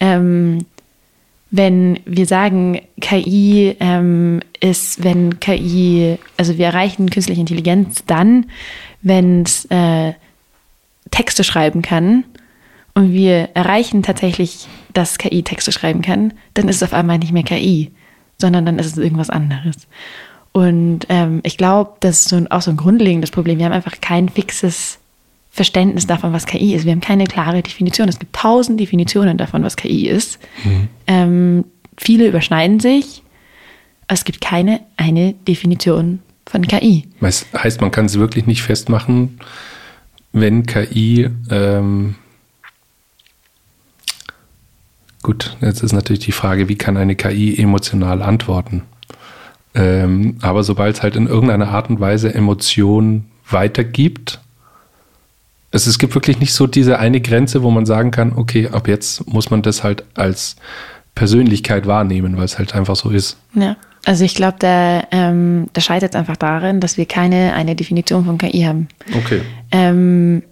[0.00, 0.64] Ähm,
[1.50, 8.46] wenn wir sagen, KI ähm, ist, wenn KI, also wir erreichen künstliche Intelligenz dann,
[9.02, 10.14] wenn es äh,
[11.10, 12.24] Texte schreiben kann
[12.94, 17.32] und wir erreichen tatsächlich, dass KI Texte schreiben kann, dann ist es auf einmal nicht
[17.32, 17.92] mehr KI,
[18.38, 19.76] sondern dann ist es irgendwas anderes.
[20.52, 23.58] Und ähm, ich glaube, das ist so, auch so ein grundlegendes Problem.
[23.58, 24.98] Wir haben einfach kein fixes
[25.56, 26.84] Verständnis davon, was KI ist.
[26.84, 28.10] Wir haben keine klare Definition.
[28.10, 30.38] Es gibt tausend Definitionen davon, was KI ist.
[30.64, 30.88] Mhm.
[31.06, 31.64] Ähm,
[31.96, 33.22] viele überschneiden sich.
[34.06, 37.04] Es gibt keine eine Definition von KI.
[37.20, 39.40] Das heißt, man kann es wirklich nicht festmachen,
[40.32, 42.16] wenn KI ähm
[45.22, 48.82] gut, jetzt ist natürlich die Frage, wie kann eine KI emotional antworten?
[49.74, 54.40] Ähm, aber sobald es halt in irgendeiner Art und Weise Emotionen weitergibt,
[55.76, 58.88] also es gibt wirklich nicht so diese eine Grenze, wo man sagen kann, okay, ab
[58.88, 60.56] jetzt muss man das halt als
[61.14, 63.36] Persönlichkeit wahrnehmen, weil es halt einfach so ist.
[63.52, 67.76] Ja, also ich glaube, da, ähm, da scheitert es einfach darin, dass wir keine eine
[67.76, 68.88] Definition von KI haben.
[69.14, 69.42] Okay.
[69.70, 70.42] Ähm,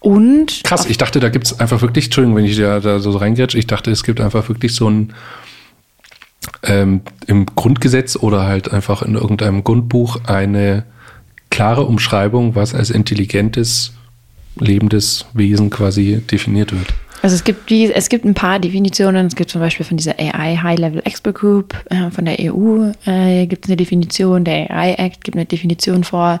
[0.00, 3.12] und Krass, ich dachte, da gibt es einfach wirklich, Entschuldigung, wenn ich da, da so
[3.12, 5.12] reingrätsche, ich dachte, es gibt einfach wirklich so ein
[6.64, 10.82] ähm, im Grundgesetz oder halt einfach in irgendeinem Grundbuch eine
[11.50, 13.95] klare Umschreibung, was als intelligentes
[14.58, 16.94] lebendes Wesen quasi definiert wird.
[17.22, 19.26] Also es gibt die, es gibt ein paar Definitionen.
[19.26, 22.92] Es gibt zum Beispiel von dieser AI High Level Expert Group äh, von der EU
[23.06, 24.44] äh, gibt es eine Definition.
[24.44, 26.38] Der AI Act gibt eine Definition vor.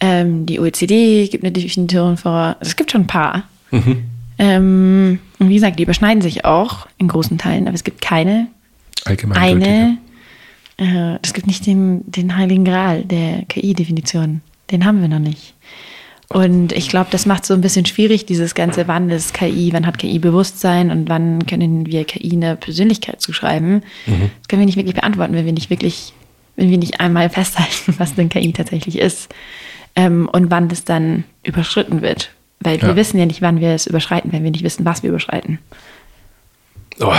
[0.00, 2.56] Ähm, die OECD gibt eine Definition vor.
[2.58, 3.44] Also es gibt schon ein paar.
[3.70, 4.02] Mhm.
[4.38, 8.48] Ähm, und wie gesagt, die überschneiden sich auch in großen Teilen, aber es gibt keine
[9.04, 9.98] eine.
[10.78, 14.40] Äh, es gibt nicht den, den Heiligen Gral der KI-Definition.
[14.70, 15.54] Den haben wir noch nicht.
[16.32, 19.86] Und ich glaube, das macht so ein bisschen schwierig, dieses ganze, wann ist KI, wann
[19.86, 23.82] hat KI Bewusstsein und wann können wir KI eine Persönlichkeit zuschreiben.
[24.06, 24.30] Mhm.
[24.38, 26.14] Das können wir nicht wirklich beantworten, wenn wir nicht wirklich,
[26.56, 29.28] wenn wir nicht einmal festhalten, was denn KI tatsächlich ist
[29.94, 32.30] ähm, und wann das dann überschritten wird.
[32.60, 32.86] Weil ja.
[32.86, 35.58] wir wissen ja nicht, wann wir es überschreiten, wenn wir nicht wissen, was wir überschreiten.
[36.98, 37.12] Oh,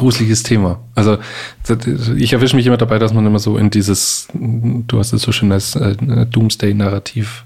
[0.00, 0.80] gruseliges Thema.
[0.94, 1.18] Also
[2.16, 5.30] ich erwische mich immer dabei, dass man immer so in dieses, du hast es so
[5.30, 5.94] schön als äh,
[6.26, 7.44] Doomsday-Narrativ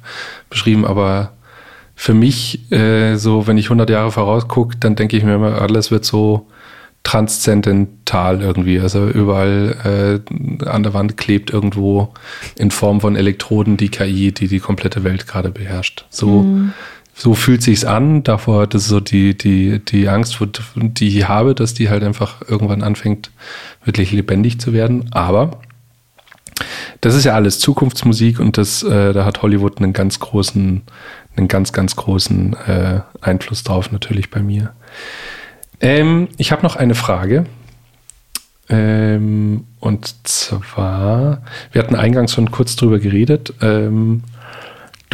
[0.51, 1.33] beschrieben, aber
[1.97, 5.91] für mich, äh, so wenn ich 100 Jahre vorausgucke, dann denke ich mir immer, alles
[5.91, 6.47] wird so
[7.03, 8.79] transzendental irgendwie.
[8.79, 12.15] Also überall äh, an der Wand klebt irgendwo
[12.57, 16.07] in Form von Elektroden die KI, die die komplette Welt gerade beherrscht.
[16.09, 16.73] So mhm
[17.15, 18.25] so fühlt sich's an.
[18.25, 20.39] Davor, das ist so die, die, die Angst,
[20.75, 23.31] die ich habe, dass die halt einfach irgendwann anfängt,
[23.85, 25.12] wirklich lebendig zu werden.
[25.12, 25.61] Aber
[27.01, 30.83] Das ist ja alles Zukunftsmusik und das, äh, da hat Hollywood einen ganz großen,
[31.37, 34.73] einen ganz, ganz großen äh, Einfluss drauf, natürlich bei mir.
[35.81, 37.45] Ähm, ich habe noch eine Frage.
[38.71, 41.43] Ähm, und zwar,
[41.73, 43.53] wir hatten eingangs schon kurz drüber geredet.
[43.61, 44.23] Ähm,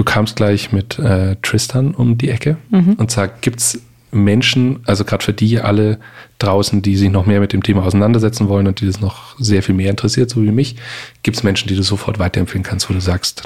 [0.00, 2.94] du kamst gleich mit äh, Tristan um die Ecke mhm.
[2.94, 3.82] und sag, gibt es
[4.12, 6.00] Menschen, also gerade für die alle
[6.38, 9.62] draußen, die sich noch mehr mit dem Thema auseinandersetzen wollen und die das noch sehr
[9.62, 10.76] viel mehr interessiert, so wie mich,
[11.22, 13.42] gibt es Menschen, die du sofort weiterempfehlen kannst, wo du sagst,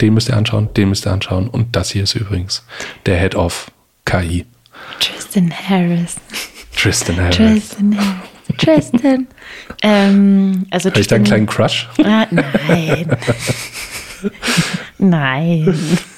[0.00, 2.64] den müsst ihr anschauen, den müsst ihr anschauen und das hier ist übrigens
[3.04, 3.70] der Head of
[4.06, 4.46] KI.
[5.00, 6.16] Tristan Harris.
[6.74, 7.36] Tristan Harris.
[7.36, 8.56] Tristan Harris.
[8.56, 9.26] Tristan.
[9.82, 11.90] ähm, also Habe ich da einen kleinen Crush?
[12.02, 13.06] Ah, nein.
[15.00, 15.98] Nein.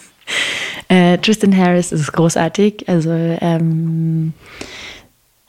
[0.88, 2.86] Äh, Tristan Harris ist großartig.
[2.86, 4.34] Also ähm,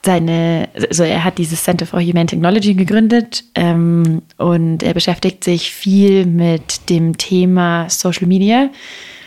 [0.06, 5.72] seine, also er hat dieses Center for Human Technology gegründet ähm, und er beschäftigt sich
[5.72, 8.70] viel mit dem Thema Social Media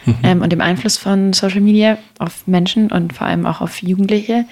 [0.07, 0.15] mhm.
[0.23, 4.45] ähm, und dem Einfluss von Social Media auf Menschen und vor allem auch auf Jugendliche.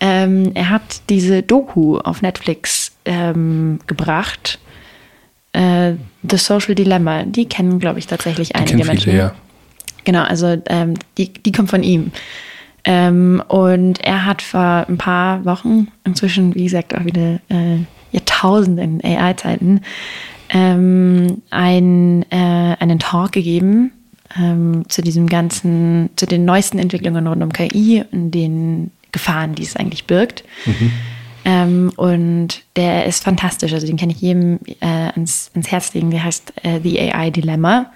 [0.00, 4.58] Ähm, er hat diese Doku auf Netflix ähm, gebracht,
[5.56, 5.94] äh,
[6.28, 7.24] The Social Dilemma.
[7.24, 9.10] Die kennen, glaube ich, tatsächlich die einige Menschen.
[9.10, 9.34] Viele, ja.
[10.04, 12.12] Genau, also ähm, die, die kommt von ihm.
[12.84, 17.78] Ähm, und er hat vor ein paar Wochen, inzwischen, wie gesagt, auch wieder äh,
[18.12, 19.80] Jahrtausenden AI-Zeiten,
[20.50, 23.90] ähm, ein, äh, einen Talk gegeben
[24.38, 29.64] ähm, zu diesem ganzen, zu den neuesten Entwicklungen rund um KI und den Gefahren, die
[29.64, 30.44] es eigentlich birgt.
[30.66, 30.92] Mhm.
[31.46, 33.72] Ähm, und der ist fantastisch.
[33.72, 36.10] Also den kann ich jedem äh, ans, ans Herz legen.
[36.10, 37.92] Der heißt äh, The AI Dilemma.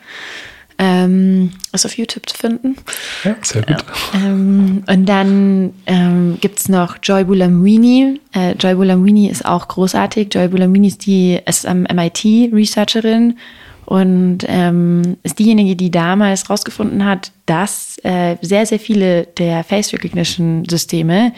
[0.78, 2.76] Ähm, ist auf YouTube zu finden.
[3.24, 3.84] Ja, sehr gut.
[4.14, 8.20] Ähm, und dann ähm, gibt es noch Joy Bulamwini.
[8.32, 10.32] Äh, Joy Bulamwini ist auch großartig.
[10.32, 13.36] Joy Bulamwini ist die ist am MIT Researcherin
[13.90, 19.92] und ähm, ist diejenige, die damals herausgefunden hat, dass äh, sehr, sehr viele der Face
[19.92, 21.32] Recognition Systeme,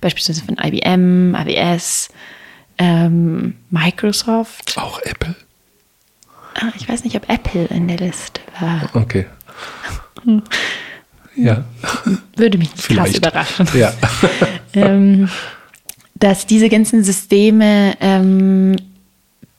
[0.00, 2.08] beispielsweise von IBM, AWS,
[2.78, 4.78] ähm, Microsoft.
[4.78, 5.36] Auch Apple.
[6.54, 8.88] Ah, ich weiß nicht, ob Apple in der Liste war.
[8.94, 9.26] Okay.
[11.36, 11.64] Ja.
[12.36, 13.68] Würde mich nicht krass überraschen.
[13.74, 13.92] Ja.
[14.72, 15.28] ähm,
[16.14, 18.76] dass diese ganzen Systeme ähm,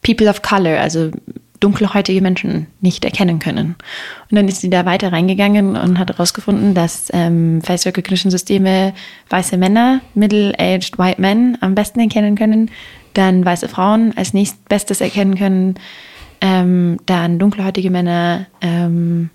[0.01, 1.11] People of Color, also
[1.59, 3.75] dunkelhäutige Menschen nicht erkennen können.
[4.29, 8.93] Und dann ist sie da weiter reingegangen und hat herausgefunden, dass ähm, Face Recognition Systeme
[9.29, 12.71] weiße Männer, middle-aged white men am besten erkennen können,
[13.13, 15.75] dann weiße Frauen als nächstbestes erkennen können,
[16.41, 19.29] ähm, dann dunkelhäutige Männer ähm,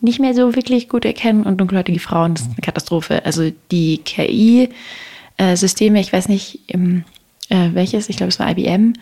[0.00, 3.24] nicht mehr so wirklich gut erkennen und dunkelhäutige Frauen, das ist eine Katastrophe.
[3.24, 7.04] Also die KI-Systeme, äh, ich weiß nicht ähm,
[7.48, 8.94] äh, welches, ich glaube es war IBM,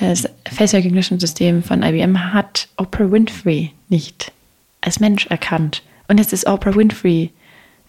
[0.00, 4.32] das Face Recognition System von IBM hat Oprah Winfrey nicht
[4.80, 5.82] als Mensch erkannt.
[6.06, 7.30] Und jetzt ist Oprah Winfrey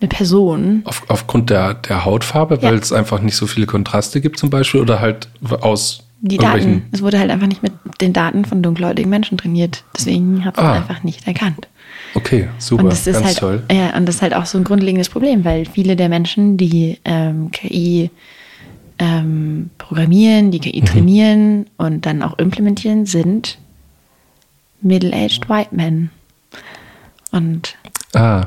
[0.01, 0.81] eine Person.
[0.85, 2.79] Auf, aufgrund der, der Hautfarbe, weil ja.
[2.79, 5.27] es einfach nicht so viele Kontraste gibt zum Beispiel oder halt
[5.61, 6.83] aus die Daten.
[6.91, 9.83] Es wurde halt einfach nicht mit den Daten von dunkelhäutigen Menschen trainiert.
[9.97, 10.73] Deswegen hat es ah.
[10.73, 11.67] einfach nicht erkannt.
[12.13, 12.83] Okay, super.
[12.83, 13.63] Und das ist Ganz halt, toll.
[13.71, 16.97] Ja, und das ist halt auch so ein grundlegendes Problem, weil viele der Menschen, die
[17.05, 18.09] ähm, KI
[18.99, 20.85] ähm, programmieren, die KI mhm.
[20.85, 23.57] trainieren und dann auch implementieren, sind
[24.81, 26.11] middle-aged white men.
[27.31, 27.75] Und
[28.13, 28.45] ah,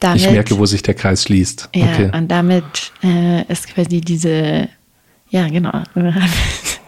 [0.00, 1.70] damit, ich merke, wo sich der Kreis schließt.
[1.74, 2.10] Ja, okay.
[2.12, 4.68] und damit äh, ist quasi diese,
[5.30, 5.82] ja, genau.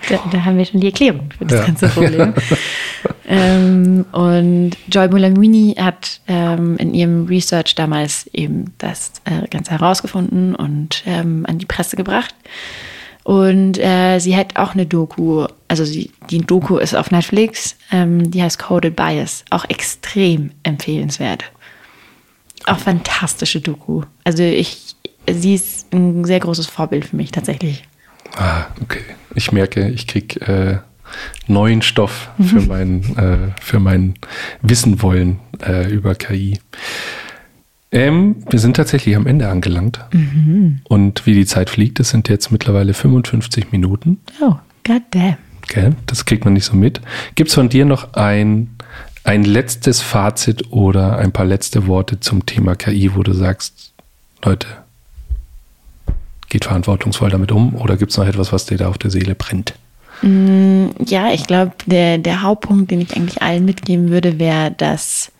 [0.08, 1.66] Da, da, haben wir schon die Erklärung für das ja.
[1.66, 2.34] ganze Problem.
[3.28, 10.54] ähm, und Joy Bulamwini hat ähm, in ihrem Research damals eben das äh, Ganze herausgefunden
[10.54, 12.34] und ähm, an die Presse gebracht.
[13.28, 18.30] Und äh, sie hat auch eine Doku, also sie, die Doku ist auf Netflix, ähm,
[18.30, 21.44] die heißt Coded Bias, auch extrem empfehlenswert.
[22.64, 24.02] Auch fantastische Doku.
[24.24, 24.96] Also ich,
[25.30, 27.87] sie ist ein sehr großes Vorbild für mich tatsächlich.
[28.38, 29.02] Ah, okay.
[29.34, 30.78] Ich merke, ich kriege äh,
[31.46, 34.14] neuen Stoff für mein, äh, für mein
[34.62, 36.58] Wissen wollen äh, über KI.
[37.90, 40.00] Ähm, wir sind tatsächlich am Ende angelangt.
[40.12, 40.80] Mhm.
[40.84, 44.18] Und wie die Zeit fliegt, es sind jetzt mittlerweile 55 Minuten.
[44.40, 45.36] Oh, goddamn.
[45.64, 47.00] Okay, das kriegt man nicht so mit.
[47.34, 48.70] Gibt es von dir noch ein,
[49.24, 53.92] ein letztes Fazit oder ein paar letzte Worte zum Thema KI, wo du sagst,
[54.44, 54.68] Leute,
[56.48, 59.34] geht verantwortungsvoll damit um oder gibt es noch etwas, was dir da auf der Seele
[59.34, 59.74] brennt?
[60.22, 65.30] Mm, ja, ich glaube, der, der Hauptpunkt, den ich eigentlich allen mitgeben würde, wäre, dass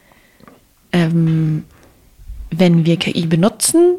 [0.93, 1.65] ähm,
[2.51, 3.97] wenn wir KI benutzen,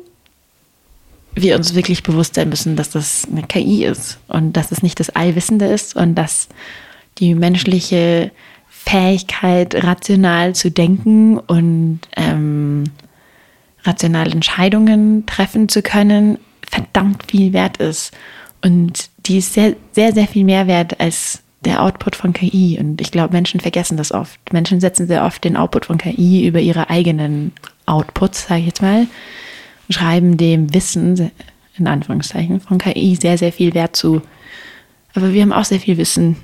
[1.36, 4.99] wir uns wirklich bewusst sein müssen, dass das eine KI ist und dass es nicht
[4.99, 6.49] das Allwissende ist und dass
[7.18, 8.32] die menschliche
[8.70, 12.86] Fähigkeit, rational zu denken und ähm,
[13.84, 16.39] rationale Entscheidungen treffen zu können,
[16.70, 18.11] verdammt viel wert ist.
[18.61, 22.78] Und die ist sehr, sehr, sehr viel mehr wert als der Output von KI.
[22.80, 24.39] Und ich glaube, Menschen vergessen das oft.
[24.53, 27.51] Menschen setzen sehr oft den Output von KI über ihre eigenen
[27.86, 29.07] Outputs, sage ich jetzt mal,
[29.88, 31.32] und schreiben dem Wissen,
[31.78, 34.22] in Anführungszeichen, von KI sehr, sehr viel Wert zu.
[35.15, 36.38] Aber wir haben auch sehr viel Wissen.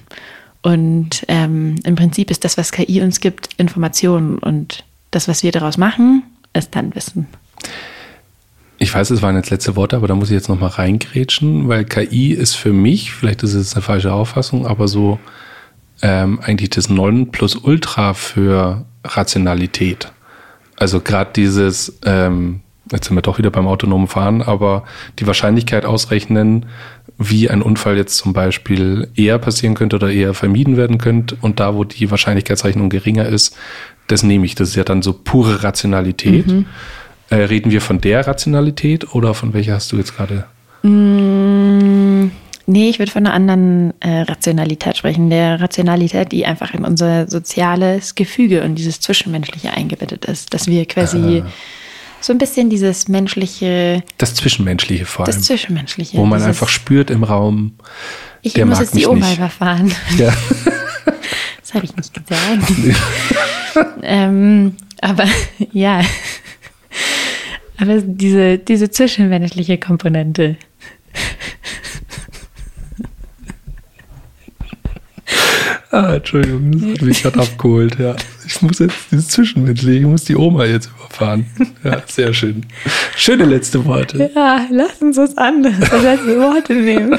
[0.62, 4.40] Und ähm, im Prinzip ist das, was KI uns gibt, Informationen.
[4.40, 6.24] Und das, was wir daraus machen,
[6.54, 7.28] ist dann Wissen.
[8.78, 11.86] Ich weiß, es waren jetzt letzte Worte, aber da muss ich jetzt nochmal reingrätschen, weil
[11.86, 15.20] KI ist für mich, vielleicht ist es eine falsche Auffassung, aber so
[16.02, 20.12] ähm, eigentlich das Nonplusultra für Rationalität.
[20.76, 22.62] Also gerade dieses, ähm,
[22.92, 24.84] jetzt sind wir doch wieder beim autonomen Fahren, aber
[25.20, 26.66] die Wahrscheinlichkeit ausrechnen,
[27.18, 31.62] wie ein Unfall jetzt zum Beispiel eher passieren könnte oder eher vermieden werden könnte und
[31.62, 33.56] da, wo die Wahrscheinlichkeitsrechnung geringer ist,
[34.08, 34.56] das nehme ich.
[34.56, 36.48] Das ist ja dann so pure Rationalität.
[36.48, 36.66] Mhm.
[37.30, 40.46] Äh, reden wir von der Rationalität oder von welcher hast du jetzt gerade?
[40.84, 42.32] Mm,
[42.68, 45.30] nee, ich würde von einer anderen äh, Rationalität sprechen.
[45.30, 50.54] Der Rationalität, die einfach in unser soziales Gefüge und dieses Zwischenmenschliche eingebettet ist.
[50.54, 51.52] Dass wir quasi ah.
[52.22, 54.04] so ein bisschen dieses menschliche.
[54.20, 55.36] Das Zwischenmenschliche vor allem.
[55.36, 56.18] Das Zwischenmenschliche.
[56.18, 57.74] Wo man einfach spürt im Raum.
[58.44, 59.92] Ich der muss mag jetzt die Oma überfahren.
[60.18, 60.32] Ja.
[61.60, 62.72] das habe ich nicht gesagt.
[64.04, 65.26] ähm, aber
[65.72, 66.02] ja.
[67.78, 70.58] Aber diese, diese zwischenmenschliche Komponente.
[75.92, 78.16] Ah, Entschuldigung, das hat mich gerade abgeholt, ja.
[78.46, 81.46] Ich muss jetzt dieses Zwischenmenschliche, ich muss die Oma jetzt überfahren.
[81.86, 82.66] Ja, sehr schön.
[83.16, 84.30] Schöne letzte Worte.
[84.36, 87.18] Ja, lass uns was anderes als letzte Worte nehmen.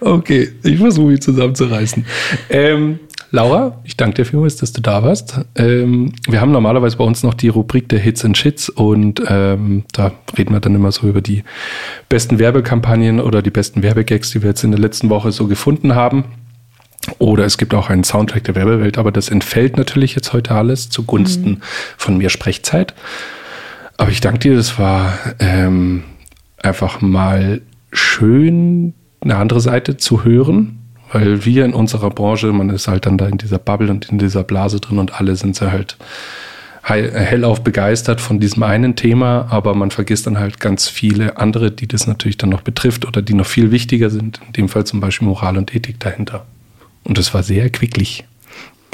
[0.00, 2.06] Okay, ich versuche mich zusammenzureißen.
[2.48, 3.00] Ähm,
[3.30, 5.40] Laura, ich danke dir vielmals, dass du da warst.
[5.54, 9.84] Ähm, wir haben normalerweise bei uns noch die Rubrik der Hits and Shits und ähm,
[9.92, 11.44] da reden wir dann immer so über die
[12.08, 15.94] besten Werbekampagnen oder die besten Werbegags, die wir jetzt in der letzten Woche so gefunden
[15.94, 16.24] haben.
[17.18, 20.88] Oder es gibt auch einen Soundtrack der Werbewelt, aber das entfällt natürlich jetzt heute alles
[20.88, 21.62] zugunsten mhm.
[21.98, 22.94] von mehr Sprechzeit.
[23.98, 26.04] Aber ich danke dir, das war ähm,
[26.62, 27.60] einfach mal
[27.92, 30.77] schön, eine andere Seite zu hören
[31.12, 34.18] weil wir in unserer Branche, man ist halt dann da in dieser Bubble und in
[34.18, 35.96] dieser Blase drin und alle sind so halt
[36.82, 41.86] hellauf begeistert von diesem einen Thema, aber man vergisst dann halt ganz viele andere, die
[41.86, 44.40] das natürlich dann noch betrifft oder die noch viel wichtiger sind.
[44.46, 46.46] In dem Fall zum Beispiel Moral und Ethik dahinter.
[47.04, 48.24] Und das war sehr erquicklich.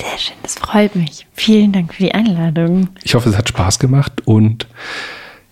[0.01, 1.27] Sehr schön, das freut mich.
[1.35, 2.89] Vielen Dank für die Einladung.
[3.05, 4.67] Ich hoffe, es hat Spaß gemacht und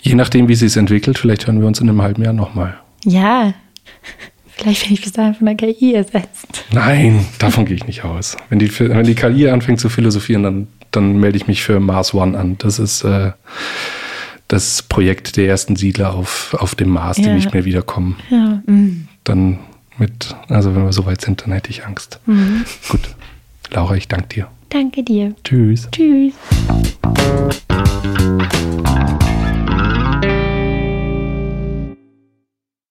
[0.01, 2.77] je nachdem, wie es sich entwickelt, vielleicht hören wir uns in einem halben Jahr nochmal.
[3.05, 3.55] Ja.
[4.63, 6.65] Vielleicht werde ich bis dahin von der KI ersetzt.
[6.73, 8.37] Nein, davon gehe ich nicht aus.
[8.49, 12.15] Wenn die, wenn die KI anfängt zu philosophieren, dann, dann melde ich mich für Mars
[12.15, 12.57] One an.
[12.59, 13.33] Das ist äh,
[14.47, 17.25] das Projekt der ersten Siedler auf, auf dem Mars, ja.
[17.25, 18.17] die nicht mehr wiederkommen.
[18.31, 18.63] Ja.
[18.67, 19.09] Mhm.
[19.25, 19.59] Dann
[19.99, 22.21] mit, also wenn wir so weit sind, dann hätte ich Angst.
[22.27, 22.65] Mhm.
[22.89, 23.17] Gut.
[23.73, 24.49] Laura, ich danke dir.
[24.69, 25.35] Danke dir.
[25.43, 25.89] Tschüss.
[25.91, 26.35] Tschüss.